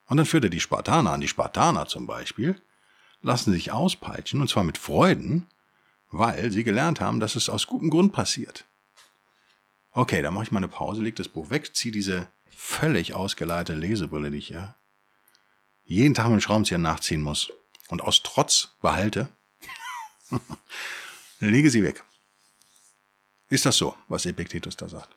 Und 0.06 0.16
dann 0.16 0.26
führt 0.26 0.44
er 0.44 0.50
die 0.50 0.60
Spartaner 0.60 1.12
an. 1.12 1.20
Die 1.20 1.28
Spartaner 1.28 1.86
zum 1.86 2.06
Beispiel 2.06 2.60
lassen 3.24 3.52
sich 3.52 3.72
auspeitschen, 3.72 4.40
und 4.40 4.48
zwar 4.48 4.64
mit 4.64 4.78
Freuden, 4.78 5.46
weil 6.10 6.52
sie 6.52 6.62
gelernt 6.62 7.00
haben, 7.00 7.20
dass 7.20 7.34
es 7.34 7.48
aus 7.48 7.66
gutem 7.66 7.90
Grund 7.90 8.12
passiert. 8.12 8.66
Okay, 9.90 10.22
dann 10.22 10.34
mache 10.34 10.44
ich 10.44 10.52
mal 10.52 10.58
eine 10.58 10.68
Pause, 10.68 11.02
leg 11.02 11.16
das 11.16 11.28
Buch 11.28 11.50
weg, 11.50 11.74
ziehe 11.74 11.92
diese 11.92 12.28
völlig 12.50 13.14
ausgeleitete 13.14 13.78
Lesebrille, 13.78 14.30
die 14.30 14.38
ich 14.38 14.50
ja 14.50 14.76
jeden 15.84 16.14
Tag 16.14 16.26
mit 16.26 16.34
dem 16.34 16.40
Schraubenzieher 16.40 16.78
nachziehen 16.78 17.22
muss 17.22 17.50
und 17.88 18.02
aus 18.02 18.22
Trotz 18.22 18.76
behalte, 18.80 19.28
lege 21.40 21.70
sie 21.70 21.82
weg. 21.82 22.04
Ist 23.48 23.66
das 23.66 23.76
so, 23.76 23.96
was 24.08 24.26
Epiktetus 24.26 24.76
da 24.76 24.88
sagt? 24.88 25.16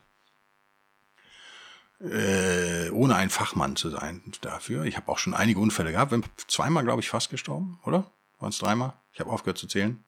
Äh, 2.00 2.90
ohne 2.92 3.16
ein 3.16 3.30
Fachmann 3.30 3.76
zu 3.76 3.90
sein 3.90 4.22
dafür. 4.42 4.86
Ich 4.86 4.98
habe 4.98 5.12
auch 5.12 5.18
schon 5.18 5.34
einige 5.34 5.60
Unfälle 5.60 5.92
gehabt. 5.92 6.12
Bin 6.12 6.24
zweimal, 6.48 6.84
glaube 6.84 7.02
ich, 7.02 7.10
fast 7.10 7.30
gestorben, 7.30 7.80
oder? 7.86 8.12
Waren 8.40 8.50
es 8.50 8.60
dreimal? 8.60 8.94
Ich 9.14 9.20
habe 9.20 9.32
aufgehört 9.32 9.58
zu 9.58 9.68
zählen. 9.68 10.04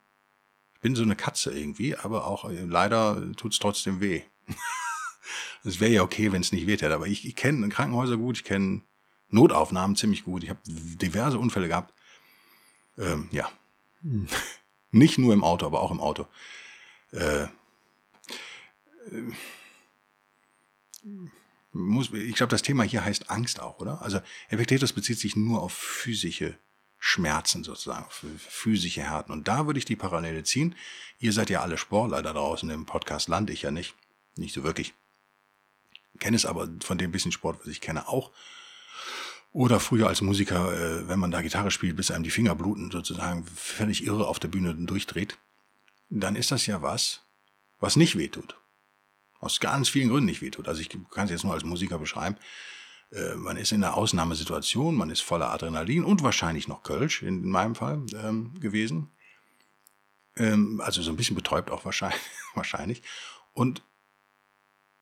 Ich 0.76 0.82
bin 0.82 0.96
so 0.96 1.02
eine 1.02 1.16
Katze 1.16 1.52
irgendwie, 1.52 1.96
aber 1.96 2.28
auch 2.28 2.50
äh, 2.50 2.64
leider 2.64 3.32
tut 3.36 3.54
es 3.54 3.60
trotzdem 3.60 4.02
weh. 4.02 4.22
Es 5.64 5.80
wäre 5.80 5.92
ja 5.92 6.04
okay, 6.04 6.32
wenn 6.32 6.42
es 6.42 6.54
nicht 6.54 6.68
weht 6.68 6.82
hätte, 6.82 6.96
aber 6.96 7.08
ich, 7.08 7.26
ich 7.26 7.36
kenne 7.36 7.68
Krankenhäuser 7.68 8.18
gut, 8.18 8.38
ich 8.38 8.44
kenne 8.46 8.82
Notaufnahmen 9.30 9.96
ziemlich 9.96 10.24
gut. 10.24 10.44
Ich 10.44 10.50
habe 10.50 10.60
diverse 10.66 11.38
Unfälle 11.38 11.68
gehabt. 11.68 11.94
Ähm, 12.98 13.30
ja. 13.32 13.50
Nicht 14.92 15.18
nur 15.18 15.34
im 15.34 15.44
Auto, 15.44 15.66
aber 15.66 15.82
auch 15.82 15.92
im 15.92 16.00
Auto. 16.00 16.28
Äh, 17.12 17.48
muss, 21.72 22.12
ich 22.12 22.36
glaube, 22.36 22.52
das 22.52 22.62
Thema 22.62 22.84
hier 22.84 23.04
heißt 23.04 23.30
Angst 23.30 23.60
auch, 23.60 23.80
oder? 23.80 24.02
Also 24.02 24.20
Epiktetus 24.50 24.94
bezieht 24.94 25.20
sich 25.20 25.36
nur 25.36 25.62
auf 25.62 25.74
physische 25.74 26.58
Schmerzen 26.98 27.64
sozusagen, 27.64 28.06
auf 28.06 28.26
physische 28.38 29.02
Härten. 29.02 29.32
Und 29.32 29.48
da 29.48 29.66
würde 29.66 29.80
ich 29.80 29.86
die 29.86 29.96
Parallele 29.96 30.44
ziehen. 30.44 30.76
Ihr 31.20 31.32
seid 31.32 31.50
ja 31.50 31.62
alle 31.62 31.78
Sportler 31.78 32.22
da 32.22 32.34
draußen 32.34 32.70
im 32.70 32.86
Podcast, 32.86 33.30
lande 33.30 33.54
ich 33.54 33.62
ja 33.62 33.72
nicht. 33.72 33.96
Nicht 34.36 34.54
so 34.54 34.64
wirklich. 34.64 34.94
Kenne 36.20 36.36
es 36.36 36.46
aber 36.46 36.68
von 36.82 36.98
dem 36.98 37.12
bisschen 37.12 37.32
Sport, 37.32 37.60
was 37.62 37.68
ich 37.68 37.82
kenne, 37.82 38.08
auch. 38.08 38.32
Oder 39.52 39.80
früher 39.80 40.08
als 40.08 40.22
Musiker, 40.22 40.74
äh, 40.74 41.08
wenn 41.08 41.20
man 41.20 41.32
da 41.32 41.42
Gitarre 41.42 41.72
spielt, 41.72 41.96
bis 41.96 42.12
einem 42.12 42.24
die 42.24 42.30
Finger 42.30 42.56
bluten, 42.56 42.92
sozusagen 42.92 43.46
völlig 43.46 44.04
irre 44.04 44.28
auf 44.28 44.40
der 44.40 44.50
Bühne 44.50 44.76
durchdreht, 44.76 45.38
dann 46.10 46.36
ist 46.36 46.52
das 46.52 46.66
ja 46.66 46.82
was, 46.82 47.22
was 47.80 47.96
nicht 47.96 48.18
wehtut 48.18 48.59
aus 49.40 49.60
ganz 49.60 49.90
vielen 49.90 50.10
Gründen 50.10 50.26
nicht 50.26 50.42
wehtut. 50.42 50.68
Also 50.68 50.82
ich 50.82 50.90
kann 51.12 51.26
es 51.26 51.32
jetzt 51.32 51.44
nur 51.44 51.54
als 51.54 51.64
Musiker 51.64 52.00
beschreiben. 52.00 52.38
Äh, 53.12 53.36
man 53.36 53.58
ist 53.58 53.72
in 53.72 53.84
einer 53.84 53.96
Ausnahmesituation, 53.96 54.96
man 54.96 55.10
ist 55.10 55.22
voller 55.22 55.52
Adrenalin 55.52 56.04
und 56.04 56.24
wahrscheinlich 56.24 56.68
noch 56.68 56.84
Kölsch 56.84 57.24
in, 57.24 57.44
in 57.44 57.50
meinem 57.50 57.76
Fall 57.76 58.06
ähm, 58.16 58.60
gewesen. 58.60 59.12
Ähm, 60.36 60.82
also 60.84 61.02
so 61.02 61.12
ein 61.12 61.18
bisschen 61.18 61.36
betäubt 61.36 61.72
auch 61.72 61.86
wahrscheinlich. 61.86 62.22
wahrscheinlich. 62.54 63.02
Und 63.54 63.84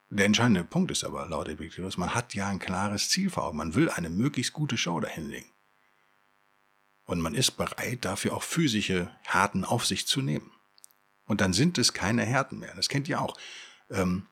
der 0.10 0.26
entscheidende 0.26 0.64
Punkt 0.64 0.92
ist 0.92 1.04
aber 1.04 1.28
laut 1.28 1.50
Epictetus, 1.50 1.98
man 1.98 2.16
hat 2.16 2.34
ja 2.34 2.48
ein 2.48 2.60
klares 2.60 3.10
Ziel 3.10 3.30
vor 3.30 3.44
Augen. 3.46 3.58
Man 3.58 3.76
will 3.76 3.90
eine 3.90 4.10
möglichst 4.10 4.54
gute 4.54 4.78
Show 4.78 5.00
dahinlegen. 5.00 5.50
Und 7.04 7.20
man 7.20 7.36
ist 7.36 7.52
bereit, 7.52 8.06
dafür 8.06 8.36
auch 8.36 8.44
physische 8.44 9.12
Härten 9.24 9.66
auf 9.66 9.86
sich 9.86 10.08
zu 10.08 10.22
nehmen. 10.22 10.52
Und 11.26 11.42
dann 11.42 11.54
sind 11.54 11.78
es 11.78 11.94
keine 11.94 12.24
Härten 12.24 12.60
mehr. 12.60 12.74
Das 12.76 12.90
kennt 12.90 13.10
ihr 13.10 13.22
auch. 13.22 13.38
Ähm, 13.90 14.28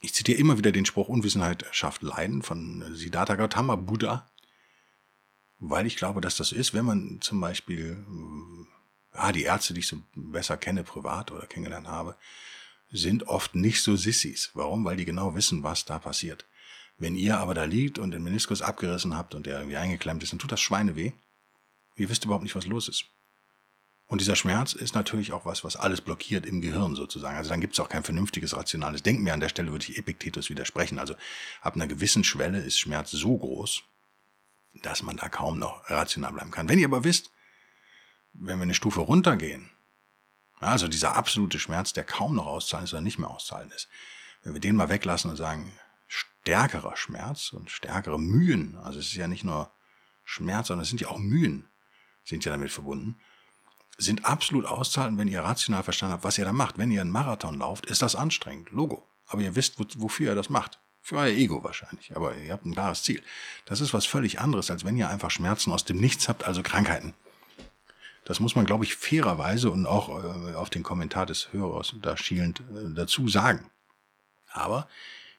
ich 0.00 0.14
zitiere 0.14 0.38
immer 0.38 0.58
wieder 0.58 0.72
den 0.72 0.86
Spruch, 0.86 1.08
Unwissenheit 1.08 1.66
schafft 1.72 2.02
Leiden 2.02 2.42
von 2.42 2.94
Siddhartha 2.94 3.34
Gautama, 3.34 3.76
Buddha, 3.76 4.30
weil 5.58 5.86
ich 5.86 5.96
glaube, 5.96 6.20
dass 6.20 6.36
das 6.36 6.52
ist, 6.52 6.72
wenn 6.72 6.84
man 6.84 7.18
zum 7.20 7.40
Beispiel, 7.40 8.04
äh, 9.14 9.16
ja, 9.16 9.32
die 9.32 9.42
Ärzte, 9.42 9.74
die 9.74 9.80
ich 9.80 9.88
so 9.88 9.96
besser 10.14 10.56
kenne, 10.56 10.84
privat 10.84 11.32
oder 11.32 11.46
kennengelernt 11.46 11.88
habe, 11.88 12.16
sind 12.90 13.28
oft 13.28 13.54
nicht 13.54 13.82
so 13.82 13.96
Sissis. 13.96 14.50
Warum? 14.54 14.84
Weil 14.84 14.96
die 14.96 15.04
genau 15.04 15.34
wissen, 15.34 15.62
was 15.62 15.84
da 15.84 15.98
passiert. 15.98 16.46
Wenn 16.96 17.16
ihr 17.16 17.38
aber 17.38 17.54
da 17.54 17.64
liegt 17.64 17.98
und 17.98 18.12
den 18.12 18.22
Meniskus 18.24 18.62
abgerissen 18.62 19.16
habt 19.16 19.34
und 19.34 19.46
der 19.46 19.58
irgendwie 19.58 19.76
eingeklemmt 19.76 20.22
ist, 20.22 20.32
dann 20.32 20.38
tut 20.38 20.52
das 20.52 20.60
Schweine 20.60 20.96
weh. 20.96 21.12
Ihr 21.96 22.08
wisst 22.08 22.24
überhaupt 22.24 22.44
nicht, 22.44 22.54
was 22.54 22.66
los 22.66 22.88
ist. 22.88 23.04
Und 24.08 24.22
dieser 24.22 24.36
Schmerz 24.36 24.72
ist 24.72 24.94
natürlich 24.94 25.32
auch 25.32 25.44
was, 25.44 25.64
was 25.64 25.76
alles 25.76 26.00
blockiert 26.00 26.46
im 26.46 26.62
Gehirn 26.62 26.94
sozusagen. 26.94 27.36
Also 27.36 27.50
dann 27.50 27.60
gibt 27.60 27.74
es 27.74 27.80
auch 27.80 27.90
kein 27.90 28.02
vernünftiges, 28.02 28.56
rationales 28.56 29.02
Denken 29.02 29.22
mehr. 29.22 29.34
An 29.34 29.40
der 29.40 29.50
Stelle 29.50 29.70
würde 29.70 29.84
ich 29.86 29.98
Epiktetus 29.98 30.48
widersprechen. 30.48 30.98
Also 30.98 31.14
ab 31.60 31.76
einer 31.76 31.86
gewissen 31.86 32.24
Schwelle 32.24 32.58
ist 32.58 32.78
Schmerz 32.78 33.10
so 33.10 33.36
groß, 33.36 33.82
dass 34.82 35.02
man 35.02 35.18
da 35.18 35.28
kaum 35.28 35.58
noch 35.58 35.88
rational 35.90 36.32
bleiben 36.32 36.50
kann. 36.50 36.70
Wenn 36.70 36.78
ihr 36.78 36.86
aber 36.86 37.04
wisst, 37.04 37.30
wenn 38.32 38.58
wir 38.58 38.62
eine 38.62 38.74
Stufe 38.74 39.00
runtergehen, 39.00 39.70
also 40.58 40.88
dieser 40.88 41.14
absolute 41.14 41.58
Schmerz, 41.58 41.92
der 41.92 42.04
kaum 42.04 42.34
noch 42.34 42.46
auszahlen 42.46 42.84
ist 42.84 42.94
oder 42.94 43.02
nicht 43.02 43.18
mehr 43.18 43.30
auszahlen 43.30 43.70
ist, 43.72 43.88
wenn 44.42 44.54
wir 44.54 44.60
den 44.60 44.74
mal 44.74 44.88
weglassen 44.88 45.30
und 45.30 45.36
sagen, 45.36 45.70
stärkerer 46.06 46.96
Schmerz 46.96 47.52
und 47.52 47.70
stärkere 47.70 48.18
Mühen, 48.18 48.76
also 48.78 48.98
es 49.00 49.08
ist 49.08 49.14
ja 49.16 49.28
nicht 49.28 49.44
nur 49.44 49.70
Schmerz, 50.24 50.68
sondern 50.68 50.84
es 50.84 50.88
sind 50.88 51.02
ja 51.02 51.08
auch 51.08 51.18
Mühen, 51.18 51.68
sind 52.24 52.46
ja 52.46 52.52
damit 52.52 52.72
verbunden, 52.72 53.20
sind 53.98 54.24
absolut 54.24 54.64
auszuhalten, 54.64 55.18
wenn 55.18 55.28
ihr 55.28 55.42
rational 55.42 55.82
verstanden 55.82 56.14
habt, 56.14 56.24
was 56.24 56.38
ihr 56.38 56.44
da 56.44 56.52
macht. 56.52 56.78
Wenn 56.78 56.90
ihr 56.90 57.00
einen 57.00 57.10
Marathon 57.10 57.58
lauft, 57.58 57.86
ist 57.86 58.00
das 58.00 58.14
anstrengend. 58.14 58.70
Logo. 58.70 59.06
Aber 59.26 59.42
ihr 59.42 59.56
wisst, 59.56 59.74
wofür 60.00 60.30
ihr 60.30 60.34
das 60.34 60.48
macht. 60.48 60.78
Für 61.02 61.16
euer 61.16 61.34
Ego 61.34 61.64
wahrscheinlich. 61.64 62.14
Aber 62.14 62.36
ihr 62.36 62.52
habt 62.52 62.64
ein 62.64 62.74
klares 62.74 63.02
Ziel. 63.02 63.22
Das 63.66 63.80
ist 63.80 63.92
was 63.92 64.06
völlig 64.06 64.40
anderes, 64.40 64.70
als 64.70 64.84
wenn 64.84 64.96
ihr 64.96 65.08
einfach 65.08 65.30
Schmerzen 65.30 65.72
aus 65.72 65.84
dem 65.84 65.98
Nichts 65.98 66.28
habt, 66.28 66.44
also 66.44 66.62
Krankheiten. 66.62 67.12
Das 68.24 68.40
muss 68.40 68.54
man, 68.54 68.66
glaube 68.66 68.84
ich, 68.84 68.94
fairerweise 68.94 69.70
und 69.70 69.86
auch 69.86 70.10
äh, 70.10 70.54
auf 70.54 70.70
den 70.70 70.82
Kommentar 70.82 71.26
des 71.26 71.52
Hörers 71.52 71.94
da 72.02 72.16
schielend 72.16 72.60
äh, 72.60 72.94
dazu 72.94 73.26
sagen. 73.26 73.70
Aber 74.50 74.86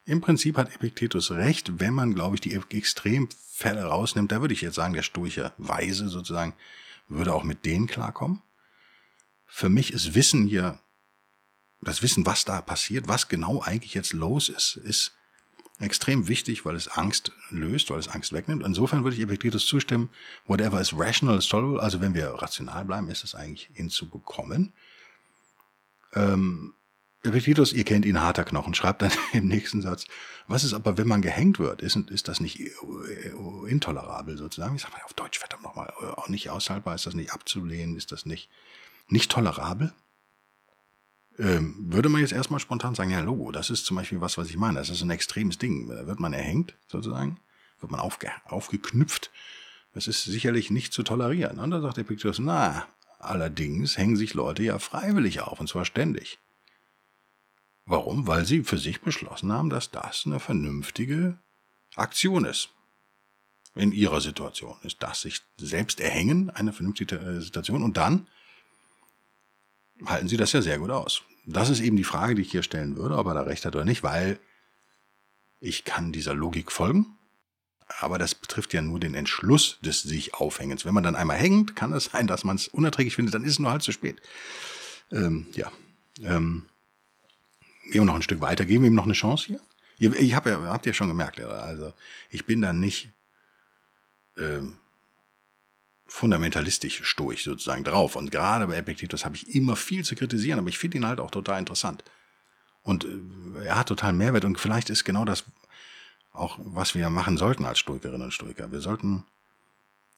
im 0.05 0.21
Prinzip 0.21 0.57
hat 0.57 0.73
Epiktetus 0.73 1.31
recht, 1.31 1.79
wenn 1.79 1.93
man, 1.93 2.15
glaube 2.15 2.35
ich, 2.35 2.41
die 2.41 2.59
Extremfälle 2.75 3.83
rausnimmt. 3.83 4.31
Da 4.31 4.41
würde 4.41 4.55
ich 4.55 4.61
jetzt 4.61 4.75
sagen, 4.75 4.95
der 4.95 5.03
stoische 5.03 5.53
Weise 5.57 6.09
sozusagen 6.09 6.55
würde 7.07 7.33
auch 7.33 7.43
mit 7.43 7.63
denen 7.65 7.85
klarkommen. 7.85 8.41
Für 9.49 9.69
mich 9.69 9.91
ist 9.93 10.15
Wissen 10.15 10.47
hier, 10.47 10.79
das 11.81 12.01
Wissen, 12.01 12.25
was 12.25 12.45
da 12.45 12.61
passiert, 12.61 13.07
was 13.07 13.27
genau 13.27 13.61
eigentlich 13.61 13.93
jetzt 13.93 14.13
los 14.13 14.49
ist, 14.49 14.77
ist 14.77 15.13
extrem 15.79 16.27
wichtig, 16.27 16.65
weil 16.65 16.75
es 16.75 16.89
Angst 16.89 17.31
löst, 17.49 17.89
weil 17.89 17.99
es 17.99 18.09
Angst 18.09 18.33
wegnimmt. 18.33 18.63
Insofern 18.65 19.03
würde 19.03 19.15
ich 19.15 19.21
Epictetus 19.23 19.65
zustimmen, 19.65 20.09
whatever 20.45 20.79
is 20.79 20.93
rational 20.93 21.37
is 21.37 21.47
tolerable, 21.47 21.81
also 21.81 22.01
wenn 22.01 22.13
wir 22.13 22.29
rational 22.29 22.85
bleiben, 22.85 23.09
ist 23.09 23.23
es 23.23 23.33
eigentlich 23.33 23.69
hinzubekommen. 23.73 24.73
Ähm, 26.13 26.73
Epictetus, 27.23 27.73
ihr 27.73 27.83
kennt 27.83 28.05
ihn, 28.05 28.21
harter 28.21 28.45
Knochen, 28.45 28.73
schreibt 28.73 29.01
dann 29.01 29.11
im 29.33 29.47
nächsten 29.47 29.81
Satz, 29.81 30.05
was 30.47 30.63
ist 30.63 30.73
aber, 30.73 30.97
wenn 30.97 31.07
man 31.07 31.21
gehängt 31.21 31.59
wird? 31.59 31.81
Ist, 31.81 31.95
ist 31.95 32.27
das 32.27 32.39
nicht 32.39 32.59
intolerabel 33.67 34.37
sozusagen? 34.37 34.75
Ich 34.75 34.81
sage 34.81 34.93
mal 34.93 35.03
auf 35.03 35.13
Deutsch, 35.13 35.39
verdammt 35.39 35.63
nochmal, 35.63 35.91
auch 36.15 36.27
nicht 36.27 36.49
aushaltbar, 36.49 36.95
ist 36.95 37.05
das 37.05 37.13
nicht 37.13 37.31
abzulehnen, 37.31 37.95
ist 37.95 38.11
das 38.11 38.25
nicht 38.25 38.49
nicht 39.11 39.31
tolerabel. 39.31 39.93
ähm, 41.39 41.75
würde 41.79 42.09
man 42.09 42.21
jetzt 42.21 42.33
erstmal 42.33 42.59
spontan 42.59 42.95
sagen, 42.95 43.11
ja, 43.11 43.21
Logo, 43.21 43.51
das 43.51 43.69
ist 43.69 43.85
zum 43.85 43.95
Beispiel 43.95 44.19
was, 44.21 44.37
was 44.37 44.49
ich 44.49 44.57
meine. 44.57 44.79
Das 44.79 44.89
ist 44.89 45.01
ein 45.01 45.09
extremes 45.09 45.57
Ding. 45.57 45.87
Da 45.87 46.05
wird 46.05 46.19
man 46.19 46.33
erhängt, 46.33 46.75
sozusagen, 46.87 47.39
wird 47.79 47.91
man 47.91 48.01
aufge 48.01 48.29
aufgeknüpft. 48.45 49.31
Das 49.93 50.07
ist 50.07 50.23
sicherlich 50.25 50.69
nicht 50.69 50.93
zu 50.93 51.01
tolerieren. 51.03 51.59
Und 51.59 51.71
dann 51.71 51.81
sagt 51.81 51.97
Epictetus, 51.97 52.39
na, 52.39 52.85
allerdings 53.19 53.97
hängen 53.97 54.17
sich 54.17 54.33
Leute 54.33 54.63
ja 54.63 54.79
freiwillig 54.79 55.41
auf, 55.41 55.59
und 55.59 55.67
zwar 55.67 55.85
ständig. 55.85 56.39
Warum? 57.85 58.27
Weil 58.27 58.45
sie 58.45 58.63
für 58.63 58.77
sich 58.77 59.01
beschlossen 59.01 59.51
haben, 59.51 59.69
dass 59.69 59.91
das 59.91 60.23
eine 60.25 60.39
vernünftige 60.39 61.39
Aktion 61.95 62.45
ist. 62.45 62.69
In 63.75 63.91
ihrer 63.91 64.21
Situation 64.21 64.75
ist 64.83 65.01
das 65.01 65.21
sich 65.21 65.41
selbst 65.57 65.99
erhängen 65.99 66.49
eine 66.49 66.73
vernünftige 66.73 67.41
Situation 67.41 67.81
und 67.81 67.97
dann 67.97 68.27
halten 70.05 70.27
sie 70.27 70.37
das 70.37 70.53
ja 70.53 70.61
sehr 70.61 70.79
gut 70.79 70.91
aus. 70.91 71.23
Das 71.45 71.69
ist 71.69 71.79
eben 71.79 71.97
die 71.97 72.03
Frage, 72.03 72.35
die 72.35 72.41
ich 72.41 72.51
hier 72.51 72.63
stellen 72.63 72.95
würde, 72.95 73.17
ob 73.17 73.27
er 73.27 73.33
da 73.33 73.41
recht 73.41 73.65
hat 73.65 73.75
oder 73.75 73.85
nicht, 73.85 74.03
weil 74.03 74.39
ich 75.59 75.83
kann 75.83 76.11
dieser 76.11 76.33
Logik 76.33 76.71
folgen, 76.71 77.17
aber 77.99 78.17
das 78.17 78.35
betrifft 78.35 78.73
ja 78.73 78.81
nur 78.81 78.99
den 78.99 79.15
Entschluss 79.15 79.79
des 79.81 80.01
sich 80.03 80.35
Aufhängens. 80.35 80.85
Wenn 80.85 80.93
man 80.93 81.03
dann 81.03 81.15
einmal 81.15 81.37
hängt, 81.37 81.75
kann 81.75 81.91
es 81.91 82.05
sein, 82.05 82.27
dass 82.27 82.43
man 82.43 82.55
es 82.55 82.67
unerträglich 82.67 83.15
findet, 83.15 83.33
dann 83.33 83.43
ist 83.43 83.53
es 83.53 83.59
nur 83.59 83.71
halt 83.71 83.81
zu 83.81 83.91
spät. 83.91 84.21
Ähm, 85.11 85.47
ja. 85.53 85.71
Ähm, 86.21 86.65
gehen 87.85 88.01
wir 88.01 88.05
noch 88.05 88.15
ein 88.15 88.21
Stück 88.21 88.41
weiter, 88.41 88.65
geben 88.65 88.83
wir 88.83 88.89
ihm 88.89 88.95
noch 88.95 89.05
eine 89.05 89.13
Chance 89.13 89.47
hier? 89.47 89.61
Ich 89.97 90.33
hab 90.33 90.45
ja, 90.45 90.61
habt 90.61 90.85
ihr 90.85 90.93
schon 90.93 91.09
gemerkt, 91.09 91.41
also 91.41 91.93
ich 92.29 92.45
bin 92.45 92.61
da 92.61 92.71
nicht 92.71 93.09
ähm, 94.37 94.77
fundamentalistisch 96.09 97.03
stoisch 97.03 97.43
sozusagen 97.43 97.83
drauf. 97.83 98.15
Und 98.15 98.31
gerade 98.31 98.67
bei 98.67 98.75
Epictetus 98.75 99.25
habe 99.25 99.35
ich 99.35 99.55
immer 99.55 99.75
viel 99.75 100.03
zu 100.03 100.15
kritisieren, 100.15 100.59
aber 100.59 100.69
ich 100.69 100.77
finde 100.77 100.97
ihn 100.97 101.05
halt 101.05 101.19
auch 101.19 101.31
total 101.31 101.59
interessant. 101.59 102.03
Und 102.81 103.05
äh, 103.05 103.65
er 103.65 103.77
hat 103.77 103.87
total 103.87 104.13
Mehrwert 104.13 104.45
und 104.45 104.59
vielleicht 104.59 104.89
ist 104.89 105.05
genau 105.05 105.25
das 105.25 105.43
auch, 106.31 106.57
was 106.61 106.95
wir 106.95 107.09
machen 107.09 107.37
sollten 107.37 107.65
als 107.65 107.79
Stoikerinnen 107.79 108.23
und 108.23 108.33
Stoiker. 108.33 108.71
Wir 108.71 108.81
sollten 108.81 109.25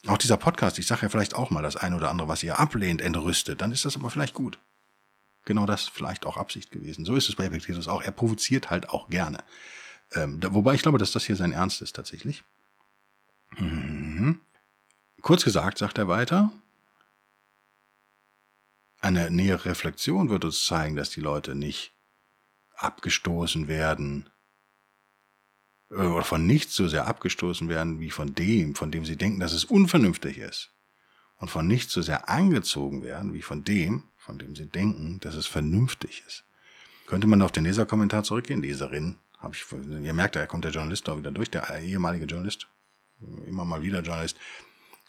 auch 0.08 0.18
dieser 0.18 0.38
Podcast, 0.38 0.80
ich 0.80 0.88
sage 0.88 1.04
ja 1.04 1.10
vielleicht 1.10 1.36
auch 1.36 1.52
mal 1.52 1.62
das 1.62 1.76
eine 1.76 1.96
oder 1.96 2.10
andere, 2.10 2.28
was 2.28 2.44
ihr 2.44 2.60
ablehnt, 2.60 3.02
entrüstet, 3.02 3.62
dann 3.62 3.72
ist 3.72 3.86
das 3.86 3.96
aber 3.96 4.10
vielleicht 4.10 4.34
gut. 4.34 4.60
Genau 5.46 5.66
das 5.66 5.88
vielleicht 5.88 6.26
auch 6.26 6.38
Absicht 6.38 6.72
gewesen. 6.72 7.06
So 7.06 7.16
ist 7.16 7.28
es 7.28 7.36
bei 7.36 7.46
Epictetus 7.46 7.88
auch. 7.88 8.02
Er 8.04 8.12
provoziert 8.12 8.70
halt 8.70 8.90
auch 8.90 9.10
gerne. 9.10 9.44
Ähm, 10.14 10.40
da, 10.40 10.54
wobei 10.54 10.76
ich 10.76 10.84
glaube, 10.84 10.98
dass 10.98 11.12
das 11.12 11.26
hier 11.26 11.36
sein 11.36 11.52
Ernst 11.52 11.82
ist 11.82 11.96
tatsächlich. 11.96 12.44
Mhm. 13.58 14.40
Kurz 15.22 15.44
gesagt, 15.44 15.78
sagt 15.78 15.98
er 15.98 16.08
weiter, 16.08 16.52
eine 19.00 19.32
nähere 19.32 19.66
Reflexion 19.66 20.30
wird 20.30 20.46
uns 20.46 20.66
zeigen, 20.66 20.96
dass 20.96 21.10
die 21.10 21.22
Leute 21.22 21.56
nicht 21.56 21.94
abgestoßen 22.76 23.68
werden 23.68 24.30
äh, 25.90 25.96
oder 25.96 26.24
von 26.24 26.46
nichts 26.46 26.76
so 26.76 26.88
sehr 26.88 27.08
abgestoßen 27.08 27.70
werden 27.70 28.00
wie 28.00 28.12
von 28.12 28.34
dem, 28.36 28.76
von 28.76 28.92
dem 28.92 29.06
sie 29.06 29.18
denken, 29.18 29.40
dass 29.40 29.54
es 29.54 29.66
unvernünftig 29.66 30.38
ist. 30.38 30.72
Und 31.38 31.50
von 31.50 31.68
nichts 31.68 31.94
so 31.94 32.04
sehr 32.04 32.30
angezogen 32.30 33.04
werden 33.04 33.34
wie 33.34 33.42
von 33.42 33.64
dem, 33.64 34.04
von 34.18 34.38
dem 34.38 34.56
sie 34.56 34.68
denken, 34.68 35.20
dass 35.20 35.34
es 35.34 35.48
vernünftig 35.48 36.24
ist. 36.28 36.44
Könnte 37.08 37.26
man 37.26 37.42
auf 37.42 37.52
den 37.52 37.64
Leserkommentar 37.64 38.24
zurückgehen? 38.24 38.62
Leserin, 38.62 39.18
habe 39.40 39.56
ich, 39.56 39.66
ihr 39.72 40.14
merkt, 40.14 40.36
da 40.36 40.46
kommt 40.46 40.66
der 40.66 40.72
Journalist 40.72 41.10
auch 41.10 41.18
wieder 41.18 41.32
durch, 41.32 41.50
der 41.50 41.68
ehemalige 41.80 42.26
Journalist, 42.26 42.68
immer 43.48 43.66
mal 43.66 43.82
wieder 43.82 44.02
Journalist, 44.02 44.38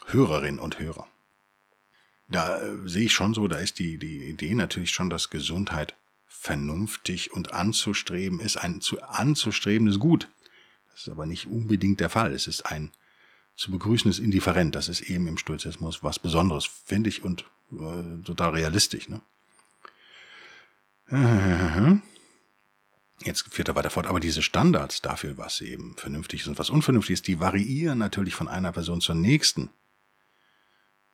Hörerinnen 0.07 0.59
und 0.59 0.79
Hörer. 0.79 1.07
Da 2.27 2.61
äh, 2.61 2.87
sehe 2.87 3.05
ich 3.05 3.13
schon 3.13 3.33
so, 3.33 3.47
da 3.47 3.57
ist 3.57 3.79
die, 3.79 3.97
die 3.97 4.23
Idee 4.25 4.55
natürlich 4.55 4.91
schon, 4.91 5.09
dass 5.09 5.29
Gesundheit 5.29 5.95
vernünftig 6.25 7.31
und 7.31 7.53
anzustreben 7.53 8.39
ist. 8.39 8.57
Ein 8.57 8.81
zu 8.81 9.01
anzustrebendes 9.01 9.99
Gut. 9.99 10.29
Das 10.91 11.01
ist 11.01 11.09
aber 11.09 11.25
nicht 11.25 11.47
unbedingt 11.47 11.99
der 11.99 12.09
Fall. 12.09 12.33
Es 12.33 12.47
ist 12.47 12.65
ein 12.65 12.91
zu 13.55 13.71
begrüßendes 13.71 14.19
Indifferent. 14.19 14.75
Das 14.75 14.89
ist 14.89 15.01
eben 15.01 15.27
im 15.27 15.37
Stoizismus 15.37 16.03
was 16.03 16.19
Besonderes, 16.19 16.65
finde 16.65 17.09
ich, 17.09 17.23
und 17.23 17.45
äh, 17.71 18.23
total 18.23 18.51
realistisch. 18.51 19.09
Ne? 19.09 19.21
Jetzt 23.23 23.53
führt 23.53 23.67
er 23.67 23.75
weiter 23.75 23.89
fort, 23.89 24.07
aber 24.07 24.19
diese 24.19 24.41
Standards 24.41 25.01
dafür, 25.01 25.37
was 25.37 25.61
eben 25.61 25.95
vernünftig 25.97 26.41
ist 26.41 26.47
und 26.47 26.59
was 26.59 26.69
unvernünftig 26.69 27.13
ist, 27.13 27.27
die 27.27 27.39
variieren 27.39 27.99
natürlich 27.99 28.35
von 28.35 28.47
einer 28.47 28.71
Person 28.71 29.01
zur 29.01 29.15
nächsten. 29.15 29.69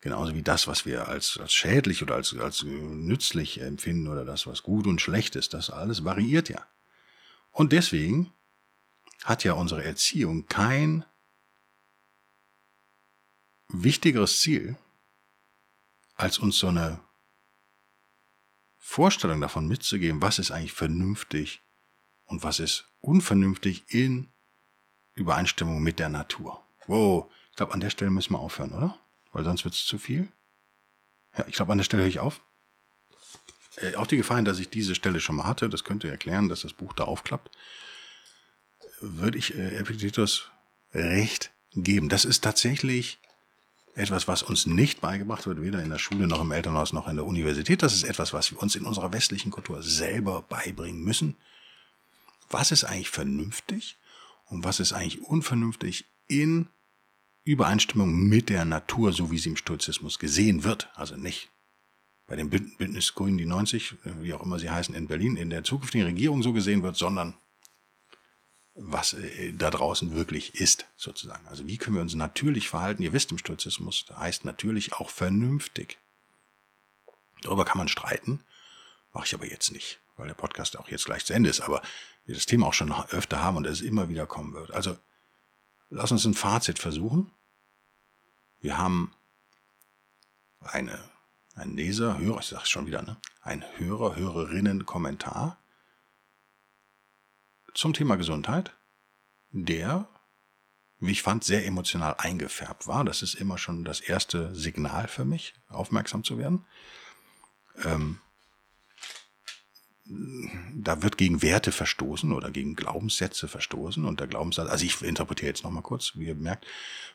Genauso 0.01 0.33
wie 0.33 0.43
das, 0.43 0.67
was 0.67 0.85
wir 0.85 1.07
als, 1.09 1.37
als 1.37 1.53
schädlich 1.53 2.01
oder 2.01 2.15
als, 2.15 2.33
als 2.37 2.63
nützlich 2.63 3.59
empfinden 3.59 4.07
oder 4.07 4.23
das, 4.23 4.47
was 4.47 4.63
gut 4.63 4.87
und 4.87 5.01
schlecht 5.01 5.35
ist, 5.35 5.53
das 5.53 5.69
alles 5.69 6.05
variiert 6.05 6.47
ja. 6.47 6.65
Und 7.51 7.73
deswegen 7.73 8.33
hat 9.25 9.43
ja 9.43 9.53
unsere 9.53 9.83
Erziehung 9.83 10.45
kein 10.47 11.05
wichtigeres 13.67 14.39
Ziel, 14.39 14.77
als 16.15 16.39
uns 16.39 16.57
so 16.57 16.67
eine 16.67 17.01
Vorstellung 18.77 19.41
davon 19.41 19.67
mitzugeben, 19.67 20.21
was 20.21 20.39
ist 20.39 20.51
eigentlich 20.51 20.73
vernünftig 20.73 21.61
und 22.25 22.43
was 22.43 22.59
ist 22.59 22.85
unvernünftig 23.01 23.83
in 23.93 24.31
Übereinstimmung 25.13 25.83
mit 25.83 25.99
der 25.99 26.09
Natur. 26.09 26.65
Wow, 26.87 27.31
ich 27.51 27.57
glaube, 27.57 27.73
an 27.73 27.81
der 27.81 27.89
Stelle 27.89 28.11
müssen 28.11 28.33
wir 28.33 28.39
aufhören, 28.39 28.73
oder? 28.73 28.99
Weil 29.31 29.43
sonst 29.43 29.63
wird 29.63 29.75
es 29.75 29.85
zu 29.85 29.97
viel. 29.97 30.27
Ja, 31.37 31.45
ich 31.47 31.55
glaube, 31.55 31.71
an 31.71 31.77
der 31.77 31.85
Stelle 31.85 32.03
höre 32.03 32.09
ich 32.09 32.19
auf. 32.19 32.41
Äh, 33.77 33.95
auch 33.95 34.07
die 34.07 34.17
Gefahr, 34.17 34.41
dass 34.41 34.59
ich 34.59 34.69
diese 34.69 34.95
Stelle 34.95 35.19
schon 35.19 35.35
mal 35.35 35.45
hatte, 35.45 35.69
das 35.69 35.83
könnte 35.83 36.09
erklären, 36.09 36.49
dass 36.49 36.61
das 36.61 36.73
Buch 36.73 36.93
da 36.93 37.03
aufklappt, 37.05 37.55
würde 39.01 39.37
ich 39.37 39.55
äh, 39.55 39.75
Epictetus 39.77 40.49
recht 40.93 41.51
geben. 41.73 42.09
Das 42.09 42.25
ist 42.25 42.43
tatsächlich 42.43 43.19
etwas, 43.95 44.27
was 44.27 44.43
uns 44.43 44.65
nicht 44.65 45.01
beigebracht 45.01 45.45
wird, 45.45 45.61
weder 45.61 45.83
in 45.83 45.89
der 45.89 45.99
Schule 45.99 46.27
noch 46.27 46.41
im 46.41 46.51
Elternhaus 46.51 46.93
noch 46.93 47.07
in 47.07 47.17
der 47.17 47.25
Universität. 47.25 47.83
Das 47.83 47.93
ist 47.93 48.03
etwas, 48.03 48.33
was 48.33 48.51
wir 48.51 48.61
uns 48.61 48.75
in 48.75 48.85
unserer 48.85 49.11
westlichen 49.11 49.51
Kultur 49.51 49.83
selber 49.83 50.41
beibringen 50.43 51.03
müssen. 51.03 51.35
Was 52.49 52.71
ist 52.71 52.85
eigentlich 52.85 53.09
vernünftig 53.09 53.97
und 54.45 54.63
was 54.63 54.79
ist 54.79 54.93
eigentlich 54.93 55.21
unvernünftig 55.21 56.05
in 56.27 56.67
Übereinstimmung 57.43 58.27
mit 58.27 58.49
der 58.49 58.65
Natur, 58.65 59.13
so 59.13 59.31
wie 59.31 59.37
sie 59.37 59.49
im 59.49 59.57
Stoizismus 59.57 60.19
gesehen 60.19 60.63
wird. 60.63 60.89
Also 60.95 61.15
nicht 61.15 61.49
bei 62.27 62.35
den 62.35 62.49
Bündnis 62.49 63.15
Grünen, 63.15 63.37
die 63.37 63.45
90, 63.45 63.95
wie 64.21 64.33
auch 64.33 64.43
immer 64.43 64.59
sie 64.59 64.69
heißen, 64.69 64.93
in 64.93 65.07
Berlin, 65.07 65.35
in 65.35 65.49
der 65.49 65.63
zukünftigen 65.63 66.05
Regierung 66.05 66.43
so 66.43 66.53
gesehen 66.53 66.83
wird, 66.83 66.95
sondern 66.95 67.35
was 68.75 69.13
äh, 69.13 69.51
da 69.53 69.71
draußen 69.71 70.13
wirklich 70.13 70.55
ist, 70.55 70.85
sozusagen. 70.95 71.47
Also 71.47 71.67
wie 71.67 71.77
können 71.77 71.95
wir 71.95 72.01
uns 72.01 72.13
natürlich 72.13 72.69
verhalten? 72.69 73.03
Ihr 73.03 73.13
wisst, 73.13 73.31
im 73.31 73.37
Stoizismus 73.37 74.05
heißt 74.15 74.45
natürlich 74.45 74.93
auch 74.93 75.09
vernünftig. 75.09 75.97
Darüber 77.41 77.65
kann 77.65 77.77
man 77.77 77.87
streiten, 77.87 78.41
mache 79.11 79.25
ich 79.25 79.33
aber 79.33 79.49
jetzt 79.49 79.71
nicht, 79.71 79.99
weil 80.17 80.27
der 80.27 80.33
Podcast 80.33 80.77
auch 80.77 80.89
jetzt 80.89 81.05
gleich 81.05 81.25
zu 81.25 81.33
Ende 81.33 81.49
ist, 81.49 81.61
aber 81.61 81.81
wir 82.25 82.35
das 82.35 82.45
Thema 82.45 82.67
auch 82.67 82.73
schon 82.73 82.91
öfter 83.09 83.41
haben 83.41 83.57
und 83.57 83.65
es 83.65 83.81
immer 83.81 84.07
wieder 84.07 84.27
kommen 84.27 84.53
wird. 84.53 84.71
Also 84.71 84.97
lass 85.89 86.11
uns 86.11 86.25
ein 86.25 86.33
Fazit 86.33 86.79
versuchen. 86.79 87.31
Wir 88.59 88.77
haben 88.77 89.13
eine, 90.61 90.99
ein 91.55 91.75
Leser, 91.75 92.17
Hörer, 92.17 92.39
ich 92.39 92.47
sage 92.47 92.65
schon 92.65 92.85
wieder, 92.85 93.01
ne? 93.01 93.17
ein 93.41 93.63
Hörer, 93.77 94.15
Hörerinnen 94.15 94.85
Kommentar 94.85 95.57
zum 97.73 97.93
Thema 97.93 98.15
Gesundheit, 98.15 98.75
der, 99.51 100.07
wie 100.99 101.11
ich 101.11 101.21
fand, 101.21 101.43
sehr 101.43 101.65
emotional 101.65 102.15
eingefärbt 102.17 102.87
war. 102.87 103.05
Das 103.05 103.21
ist 103.21 103.35
immer 103.35 103.57
schon 103.57 103.85
das 103.85 104.01
erste 104.01 104.53
Signal 104.53 105.07
für 105.07 105.25
mich, 105.25 105.53
aufmerksam 105.69 106.23
zu 106.23 106.37
werden. 106.37 106.65
Ähm, 107.83 108.19
da 110.73 111.03
wird 111.03 111.17
gegen 111.17 111.41
Werte 111.41 111.71
verstoßen 111.71 112.31
oder 112.33 112.49
gegen 112.49 112.75
Glaubenssätze 112.75 113.47
verstoßen 113.47 114.05
und 114.05 114.19
der 114.19 114.27
Glaubenssatz, 114.27 114.69
also 114.69 114.83
ich 114.83 115.01
interpretiere 115.01 115.49
jetzt 115.49 115.63
nochmal 115.63 115.83
kurz, 115.83 116.13
wie 116.15 116.25
ihr 116.25 116.35
merkt, 116.35 116.65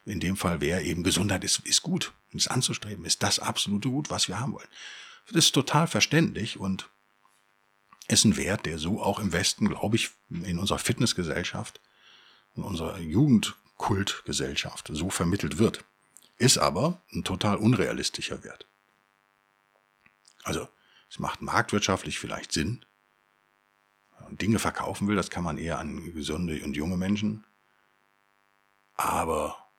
in 0.04 0.20
dem 0.20 0.36
Fall 0.36 0.60
wäre 0.60 0.82
eben 0.82 1.02
Gesundheit 1.02 1.42
ist, 1.42 1.60
ist 1.60 1.82
gut, 1.82 2.12
ist 2.32 2.50
anzustreben, 2.50 3.04
ist 3.04 3.22
das 3.22 3.40
absolute 3.40 3.88
Gut, 3.88 4.10
was 4.10 4.28
wir 4.28 4.38
haben 4.38 4.52
wollen. 4.52 4.68
Das 5.26 5.46
ist 5.46 5.52
total 5.52 5.86
verständlich 5.88 6.60
und 6.60 6.88
ist 8.06 8.24
ein 8.24 8.36
Wert, 8.36 8.66
der 8.66 8.78
so 8.78 9.02
auch 9.02 9.18
im 9.18 9.32
Westen, 9.32 9.68
glaube 9.68 9.96
ich, 9.96 10.10
in 10.30 10.58
unserer 10.58 10.78
Fitnessgesellschaft, 10.78 11.80
in 12.54 12.62
unserer 12.62 12.98
Jugendkultgesellschaft 12.98 14.90
so 14.92 15.10
vermittelt 15.10 15.58
wird. 15.58 15.84
Ist 16.36 16.58
aber 16.58 17.02
ein 17.12 17.24
total 17.24 17.56
unrealistischer 17.56 18.44
Wert. 18.44 18.66
Also, 20.42 20.68
es 21.14 21.20
macht 21.20 21.42
marktwirtschaftlich 21.42 22.18
vielleicht 22.18 22.50
Sinn. 22.50 22.84
Und 24.28 24.42
Dinge 24.42 24.58
verkaufen 24.58 25.06
will, 25.06 25.14
das 25.14 25.30
kann 25.30 25.44
man 25.44 25.58
eher 25.58 25.78
an 25.78 26.12
gesunde 26.12 26.60
und 26.64 26.74
junge 26.74 26.96
Menschen. 26.96 27.46
Aber 28.94 29.70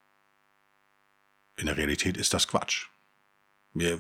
in 1.58 1.66
der 1.66 1.76
Realität 1.76 2.16
ist 2.16 2.34
das 2.34 2.48
Quatsch. 2.48 2.88
Wir, 3.74 4.00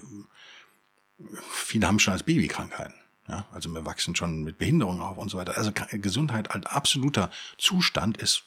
viele 1.52 1.88
haben 1.88 2.00
schon 2.00 2.14
als 2.14 2.24
Babykrankheiten. 2.24 2.96
Ja, 3.28 3.50
also 3.52 3.68
wir 3.70 3.84
wachsen 3.84 4.16
schon 4.16 4.46
mit 4.46 4.58
Behinderungen 4.58 5.02
auf 5.02 5.18
und 5.18 5.28
so 5.28 5.38
weiter. 5.38 5.58
Also 5.58 5.74
Gesundheit 5.92 6.52
als 6.52 6.66
absoluter 6.68 7.32
Zustand 7.58 8.16
ist 8.16 8.46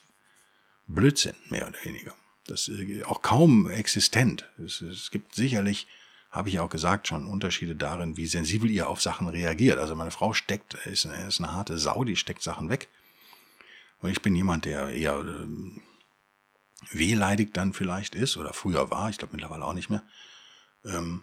Blödsinn, 0.86 1.36
mehr 1.50 1.68
oder 1.68 1.84
weniger. 1.84 2.14
Das 2.46 2.68
ist 2.68 3.04
auch 3.04 3.20
kaum 3.20 3.68
existent. 3.68 4.48
Es, 4.56 4.80
es 4.80 5.10
gibt 5.10 5.34
sicherlich, 5.34 5.88
habe 6.30 6.48
ich 6.48 6.60
auch 6.60 6.68
gesagt, 6.68 7.08
schon 7.08 7.26
Unterschiede 7.26 7.74
darin, 7.74 8.16
wie 8.16 8.26
sensibel 8.26 8.70
ihr 8.70 8.88
auf 8.88 9.00
Sachen 9.00 9.28
reagiert. 9.28 9.78
Also 9.78 9.94
meine 9.94 10.10
Frau 10.10 10.34
steckt, 10.34 10.74
ist, 10.86 11.06
ist 11.06 11.40
eine 11.40 11.52
harte 11.52 11.78
Sau, 11.78 12.04
die 12.04 12.16
steckt 12.16 12.42
Sachen 12.42 12.68
weg. 12.68 12.88
Und 14.00 14.10
ich 14.10 14.22
bin 14.22 14.34
jemand, 14.34 14.64
der 14.64 14.90
eher 14.90 15.18
ähm, 15.18 15.80
wehleidig 16.90 17.52
dann 17.54 17.72
vielleicht 17.72 18.14
ist 18.14 18.36
oder 18.36 18.52
früher 18.52 18.90
war, 18.90 19.10
ich 19.10 19.18
glaube 19.18 19.34
mittlerweile 19.34 19.64
auch 19.64 19.72
nicht 19.72 19.90
mehr. 19.90 20.02
Ähm, 20.84 21.22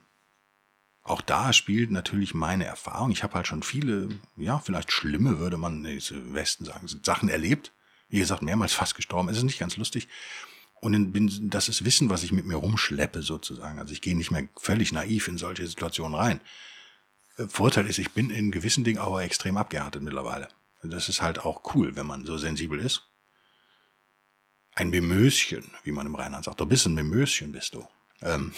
auch 1.03 1.21
da 1.21 1.53
spielt 1.53 1.91
natürlich 1.91 2.33
meine 2.33 2.65
Erfahrung. 2.65 3.11
Ich 3.11 3.21
habe 3.21 3.35
halt 3.35 3.45
schon 3.45 3.61
viele, 3.61 4.09
ja, 4.37 4.57
vielleicht 4.57 4.91
schlimme, 4.91 5.37
würde 5.37 5.57
man 5.57 5.85
im 5.85 6.33
Westen 6.33 6.65
sagen, 6.65 6.87
Sachen 6.87 7.29
erlebt. 7.29 7.71
Wie 8.09 8.17
gesagt, 8.17 8.41
mehrmals 8.41 8.73
fast 8.73 8.95
gestorben. 8.95 9.29
Es 9.29 9.37
ist 9.37 9.43
nicht 9.43 9.59
ganz 9.59 9.77
lustig. 9.77 10.07
Und 10.85 11.13
bin, 11.13 11.49
das 11.49 11.67
ist 11.67 11.83
Wissen, 11.83 12.11
was 12.11 12.21
ich 12.21 12.31
mit 12.31 12.45
mir 12.45 12.57
rumschleppe 12.57 13.23
sozusagen. 13.23 13.79
Also 13.79 13.91
ich 13.91 14.01
gehe 14.01 14.15
nicht 14.15 14.29
mehr 14.29 14.47
völlig 14.55 14.91
naiv 14.91 15.27
in 15.27 15.39
solche 15.39 15.65
Situationen 15.65 16.13
rein. 16.13 16.41
Äh, 17.37 17.47
Vorteil 17.47 17.87
ist, 17.87 17.97
ich 17.97 18.11
bin 18.11 18.29
in 18.29 18.51
gewissen 18.51 18.83
Dingen 18.83 18.99
aber 18.99 19.23
extrem 19.23 19.57
abgehärtet 19.57 20.03
mittlerweile. 20.03 20.47
Das 20.83 21.09
ist 21.09 21.23
halt 21.23 21.39
auch 21.39 21.73
cool, 21.73 21.95
wenn 21.95 22.05
man 22.05 22.23
so 22.23 22.37
sensibel 22.37 22.79
ist. 22.79 23.09
Ein 24.75 24.91
Mimöschen, 24.91 25.63
wie 25.85 25.91
man 25.91 26.05
im 26.05 26.13
Rheinland 26.13 26.45
sagt. 26.45 26.59
Du 26.59 26.67
bist 26.67 26.85
ein 26.85 26.93
Mimöschen, 26.93 27.51
bist 27.51 27.73
du. 27.73 27.87
Ähm, 28.21 28.53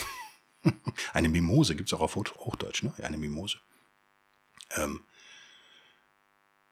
eine 1.13 1.29
Mimose 1.29 1.77
gibt 1.77 1.87
es 1.87 1.93
auch 1.93 2.01
auf 2.01 2.17
Hochdeutsch, 2.17 2.83
ne? 2.83 2.93
Eine 3.01 3.17
Mimose. 3.17 3.59
Ähm, 4.75 4.99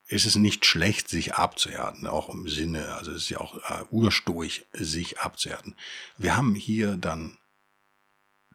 ist 0.07 0.25
es 0.25 0.35
nicht 0.35 0.65
schlecht, 0.65 1.09
sich 1.09 1.33
abzuhärten, 1.35 2.07
auch 2.07 2.29
im 2.29 2.47
Sinne, 2.47 2.93
also 2.95 3.11
es 3.11 3.23
ist 3.23 3.29
ja 3.29 3.39
auch 3.39 3.57
äh, 3.69 3.83
urstoig, 3.89 4.65
sich 4.71 5.19
abzuhärten. 5.19 5.75
Wir 6.17 6.37
haben 6.37 6.53
hier 6.53 6.95
dann 6.97 7.37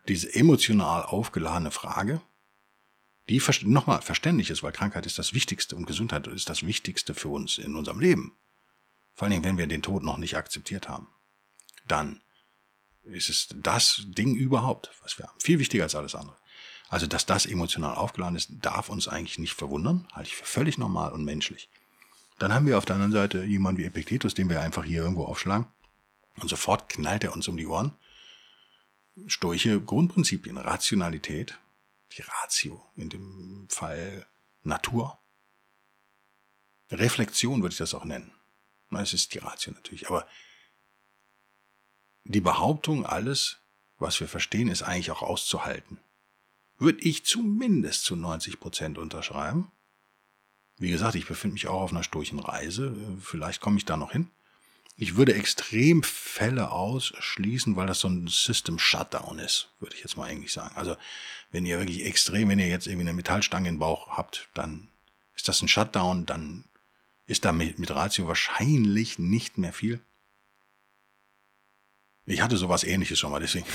diese 0.06 0.32
emotional 0.34 1.02
aufgeladene 1.02 1.70
Frage, 1.70 2.20
die 3.28 3.42
nochmal 3.62 4.02
verständlich 4.02 4.50
ist, 4.50 4.62
weil 4.62 4.72
Krankheit 4.72 5.06
ist 5.06 5.18
das 5.18 5.34
Wichtigste 5.34 5.76
und 5.76 5.86
Gesundheit 5.86 6.26
ist 6.26 6.48
das 6.48 6.64
Wichtigste 6.64 7.14
für 7.14 7.28
uns 7.28 7.58
in 7.58 7.76
unserem 7.76 8.00
Leben. 8.00 8.36
Vor 9.14 9.26
allen 9.26 9.32
Dingen, 9.32 9.44
wenn 9.44 9.58
wir 9.58 9.66
den 9.66 9.82
Tod 9.82 10.02
noch 10.02 10.16
nicht 10.16 10.36
akzeptiert 10.36 10.88
haben. 10.88 11.08
Dann 11.86 12.22
ist 13.02 13.28
es 13.28 13.48
das 13.54 14.02
Ding 14.06 14.34
überhaupt, 14.34 14.92
was 15.02 15.18
wir 15.18 15.26
haben. 15.26 15.40
Viel 15.40 15.58
wichtiger 15.58 15.84
als 15.84 15.94
alles 15.94 16.14
andere. 16.14 16.36
Also, 16.90 17.06
dass 17.06 17.24
das 17.24 17.46
emotional 17.46 17.94
aufgeladen 17.94 18.36
ist, 18.36 18.50
darf 18.62 18.88
uns 18.88 19.06
eigentlich 19.06 19.38
nicht 19.38 19.54
verwundern. 19.54 20.08
Halte 20.12 20.28
ich 20.28 20.36
für 20.36 20.44
völlig 20.44 20.76
normal 20.76 21.12
und 21.12 21.24
menschlich. 21.24 21.70
Dann 22.40 22.52
haben 22.52 22.66
wir 22.66 22.76
auf 22.76 22.84
der 22.84 22.96
anderen 22.96 23.12
Seite 23.12 23.44
jemanden 23.44 23.80
wie 23.80 23.84
Epictetus, 23.84 24.34
den 24.34 24.50
wir 24.50 24.60
einfach 24.60 24.84
hier 24.84 25.02
irgendwo 25.02 25.24
aufschlagen. 25.24 25.66
Und 26.40 26.48
sofort 26.48 26.88
knallt 26.88 27.22
er 27.22 27.32
uns 27.32 27.46
um 27.46 27.56
die 27.56 27.66
Ohren. 27.66 27.96
Stoische 29.28 29.80
Grundprinzipien, 29.80 30.58
Rationalität, 30.58 31.58
die 32.16 32.22
Ratio, 32.22 32.84
in 32.96 33.08
dem 33.08 33.68
Fall 33.70 34.26
Natur. 34.64 35.16
Reflexion 36.90 37.62
würde 37.62 37.72
ich 37.72 37.78
das 37.78 37.94
auch 37.94 38.04
nennen. 38.04 38.32
Es 38.90 39.12
ist 39.12 39.32
die 39.34 39.38
Ratio 39.38 39.72
natürlich, 39.72 40.08
aber 40.08 40.26
die 42.24 42.40
Behauptung, 42.40 43.06
alles, 43.06 43.60
was 43.98 44.18
wir 44.18 44.26
verstehen, 44.26 44.68
ist 44.68 44.82
eigentlich 44.82 45.12
auch 45.12 45.22
auszuhalten, 45.22 46.00
würde 46.80 47.00
ich 47.02 47.24
zumindest 47.24 48.04
zu 48.04 48.16
90 48.16 48.58
Prozent 48.58 48.98
unterschreiben. 48.98 49.70
Wie 50.78 50.90
gesagt, 50.90 51.14
ich 51.14 51.26
befinde 51.26 51.52
mich 51.52 51.68
auch 51.68 51.82
auf 51.82 51.92
einer 51.92 52.02
sturchen 52.02 52.38
Reise. 52.38 52.96
Vielleicht 53.20 53.60
komme 53.60 53.76
ich 53.76 53.84
da 53.84 53.96
noch 53.96 54.12
hin. 54.12 54.30
Ich 54.96 55.16
würde 55.16 55.34
extrem 55.34 56.02
Fälle 56.02 56.70
ausschließen, 56.70 57.76
weil 57.76 57.86
das 57.86 58.00
so 58.00 58.08
ein 58.08 58.26
System 58.28 58.78
Shutdown 58.78 59.38
ist, 59.38 59.70
würde 59.78 59.94
ich 59.94 60.02
jetzt 60.02 60.16
mal 60.16 60.28
eigentlich 60.28 60.52
sagen. 60.52 60.76
Also, 60.76 60.96
wenn 61.50 61.64
ihr 61.64 61.78
wirklich 61.78 62.04
extrem, 62.04 62.48
wenn 62.48 62.58
ihr 62.58 62.68
jetzt 62.68 62.86
irgendwie 62.86 63.08
eine 63.08 63.14
Metallstange 63.14 63.68
im 63.68 63.78
Bauch 63.78 64.08
habt, 64.08 64.48
dann 64.54 64.88
ist 65.34 65.48
das 65.48 65.62
ein 65.62 65.68
Shutdown, 65.68 66.26
dann 66.26 66.64
ist 67.26 67.44
da 67.44 67.52
mit, 67.52 67.78
mit 67.78 67.90
Ratio 67.90 68.26
wahrscheinlich 68.26 69.18
nicht 69.18 69.56
mehr 69.56 69.72
viel. 69.72 70.00
Ich 72.26 72.42
hatte 72.42 72.56
sowas 72.56 72.84
ähnliches 72.84 73.18
schon 73.18 73.30
mal, 73.30 73.40
deswegen 73.40 73.66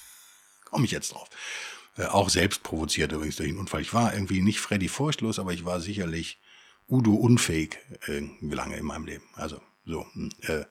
komme 0.64 0.84
ich 0.84 0.90
jetzt 0.90 1.12
drauf. 1.12 1.28
Äh, 1.96 2.06
auch 2.06 2.28
selbst 2.30 2.62
provoziert 2.62 3.12
übrigens 3.12 3.36
durch 3.36 3.48
den 3.48 3.58
Unfall. 3.58 3.80
Ich 3.80 3.94
war 3.94 4.12
irgendwie 4.14 4.42
nicht 4.42 4.60
Freddy 4.60 4.88
furchtlos, 4.88 5.38
aber 5.38 5.52
ich 5.52 5.64
war 5.64 5.80
sicherlich 5.80 6.40
Udo 6.88 7.14
unfähig 7.14 7.78
irgendwie 8.06 8.54
lange 8.54 8.76
in 8.76 8.84
meinem 8.84 9.06
Leben. 9.06 9.24
Also 9.34 9.60
so, 9.84 10.06
hm, 10.12 10.30
äh, 10.42 10.64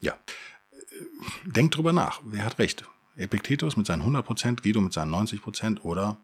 ja. 0.00 0.12
Äh, 0.12 1.50
denkt 1.50 1.76
drüber 1.76 1.92
nach. 1.92 2.20
Wer 2.24 2.44
hat 2.44 2.58
recht? 2.58 2.84
Epiktetus 3.16 3.76
mit 3.76 3.86
seinen 3.86 4.02
100%, 4.02 4.62
Guido 4.62 4.80
mit 4.80 4.92
seinen 4.92 5.14
90% 5.14 5.80
oder 5.80 6.18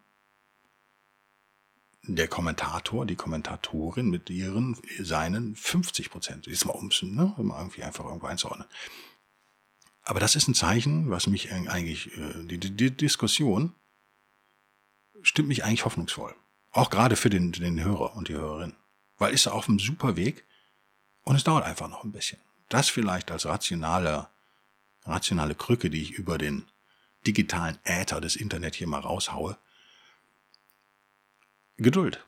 der 2.05 2.27
Kommentator, 2.27 3.05
die 3.05 3.15
Kommentatorin 3.15 4.09
mit 4.09 4.29
ihren, 4.29 4.77
seinen 4.99 5.55
50 5.55 6.09
Prozent. 6.09 6.47
Ist 6.47 6.65
mal 6.65 6.75
ums, 6.75 7.01
ne, 7.01 7.33
um 7.37 7.51
irgendwie 7.51 7.83
einfach 7.83 8.05
irgendwo 8.05 8.27
einzuordnen. 8.27 8.67
Aber 10.03 10.19
das 10.19 10.35
ist 10.35 10.47
ein 10.47 10.53
Zeichen, 10.53 11.09
was 11.09 11.27
mich 11.27 11.51
eigentlich, 11.51 12.15
äh, 12.17 12.43
die, 12.43 12.59
die 12.59 12.91
Diskussion 12.91 13.73
stimmt 15.23 15.47
mich 15.47 15.63
eigentlich 15.63 15.85
hoffnungsvoll. 15.85 16.35
Auch 16.71 16.89
gerade 16.89 17.15
für 17.15 17.29
den, 17.29 17.51
den 17.51 17.83
Hörer 17.83 18.15
und 18.15 18.29
die 18.29 18.33
Hörerin. 18.33 18.75
Weil 19.17 19.33
ist 19.33 19.47
auf 19.47 19.67
einem 19.67 19.79
super 19.79 20.15
Weg 20.15 20.45
und 21.23 21.35
es 21.35 21.43
dauert 21.43 21.65
einfach 21.65 21.89
noch 21.89 22.03
ein 22.03 22.11
bisschen. 22.11 22.39
Das 22.69 22.89
vielleicht 22.89 23.31
als 23.31 23.45
rationale, 23.45 24.27
rationale 25.05 25.55
Krücke, 25.55 25.89
die 25.89 26.01
ich 26.01 26.11
über 26.11 26.37
den 26.37 26.65
digitalen 27.25 27.77
Äther 27.83 28.19
des 28.21 28.35
Internet 28.35 28.75
hier 28.75 28.87
mal 28.87 28.99
raushaue. 28.99 29.57
Geduld. 31.77 32.23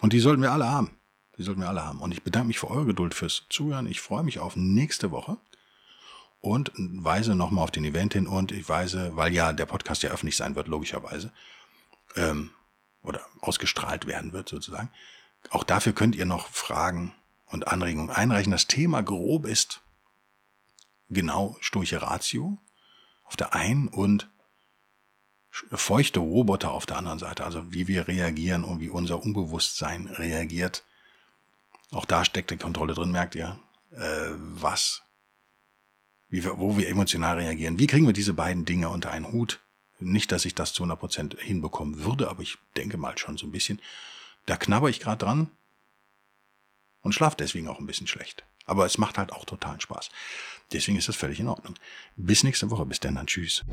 Und 0.00 0.12
die 0.12 0.20
sollten 0.20 0.42
wir 0.42 0.52
alle 0.52 0.68
haben. 0.68 0.90
Die 1.36 1.42
sollten 1.42 1.60
wir 1.60 1.68
alle 1.68 1.84
haben. 1.84 2.00
Und 2.00 2.12
ich 2.12 2.22
bedanke 2.22 2.48
mich 2.48 2.58
für 2.58 2.70
eure 2.70 2.86
Geduld 2.86 3.14
fürs 3.14 3.44
Zuhören. 3.48 3.86
Ich 3.86 4.00
freue 4.00 4.24
mich 4.24 4.38
auf 4.40 4.56
nächste 4.56 5.10
Woche 5.10 5.36
und 6.40 6.72
weise 6.76 7.34
nochmal 7.34 7.64
auf 7.64 7.70
den 7.70 7.84
Event 7.84 8.14
hin 8.14 8.26
und 8.26 8.52
ich 8.52 8.68
weise, 8.68 9.16
weil 9.16 9.32
ja 9.32 9.52
der 9.52 9.66
Podcast 9.66 10.02
ja 10.02 10.10
öffentlich 10.10 10.36
sein 10.36 10.54
wird, 10.54 10.68
logischerweise, 10.68 11.32
ähm, 12.18 12.50
oder 13.02 13.20
ausgestrahlt 13.40 14.06
werden 14.06 14.32
wird 14.32 14.48
sozusagen. 14.48 14.90
Auch 15.50 15.64
dafür 15.64 15.92
könnt 15.92 16.16
ihr 16.16 16.26
noch 16.26 16.48
Fragen 16.48 17.14
und 17.46 17.68
Anregungen 17.68 18.10
einreichen. 18.10 18.52
Das 18.52 18.66
Thema 18.66 19.02
grob 19.02 19.46
ist 19.46 19.80
genau 21.08 21.56
Sturche 21.60 22.02
Ratio 22.02 22.58
auf 23.24 23.36
der 23.36 23.54
einen 23.54 23.88
und 23.88 24.28
feuchte 25.52 26.20
Roboter 26.20 26.72
auf 26.72 26.86
der 26.86 26.96
anderen 26.96 27.18
Seite. 27.18 27.44
Also 27.44 27.72
wie 27.72 27.88
wir 27.88 28.08
reagieren 28.08 28.64
und 28.64 28.80
wie 28.80 28.90
unser 28.90 29.22
Unbewusstsein 29.22 30.06
reagiert. 30.06 30.84
Auch 31.90 32.04
da 32.04 32.24
steckt 32.24 32.50
die 32.50 32.56
Kontrolle 32.56 32.94
drin, 32.94 33.12
merkt 33.12 33.34
ihr, 33.34 33.58
äh, 33.92 34.30
was 34.36 35.02
wie 36.28 36.44
wir, 36.44 36.58
wo 36.58 36.76
wir 36.76 36.88
emotional 36.88 37.38
reagieren. 37.38 37.78
Wie 37.78 37.86
kriegen 37.86 38.06
wir 38.06 38.12
diese 38.12 38.34
beiden 38.34 38.66
Dinge 38.66 38.90
unter 38.90 39.10
einen 39.10 39.32
Hut? 39.32 39.60
Nicht, 40.00 40.30
dass 40.32 40.44
ich 40.44 40.54
das 40.54 40.72
zu 40.72 40.84
100% 40.84 41.38
hinbekommen 41.38 42.04
würde, 42.04 42.28
aber 42.28 42.42
ich 42.42 42.58
denke 42.76 42.96
mal 42.96 43.18
schon 43.18 43.36
so 43.36 43.46
ein 43.46 43.52
bisschen. 43.52 43.80
Da 44.46 44.56
knabber 44.56 44.88
ich 44.88 45.00
gerade 45.00 45.24
dran 45.24 45.50
und 47.02 47.12
schlafe 47.12 47.36
deswegen 47.38 47.68
auch 47.68 47.80
ein 47.80 47.86
bisschen 47.86 48.06
schlecht. 48.06 48.44
Aber 48.66 48.84
es 48.84 48.98
macht 48.98 49.18
halt 49.18 49.32
auch 49.32 49.44
totalen 49.44 49.80
Spaß. 49.80 50.10
Deswegen 50.72 50.98
ist 50.98 51.08
das 51.08 51.16
völlig 51.16 51.40
in 51.40 51.48
Ordnung. 51.48 51.74
Bis 52.16 52.44
nächste 52.44 52.70
Woche. 52.70 52.84
Bis 52.84 53.00
dann. 53.00 53.14
dann 53.14 53.26
tschüss. 53.26 53.64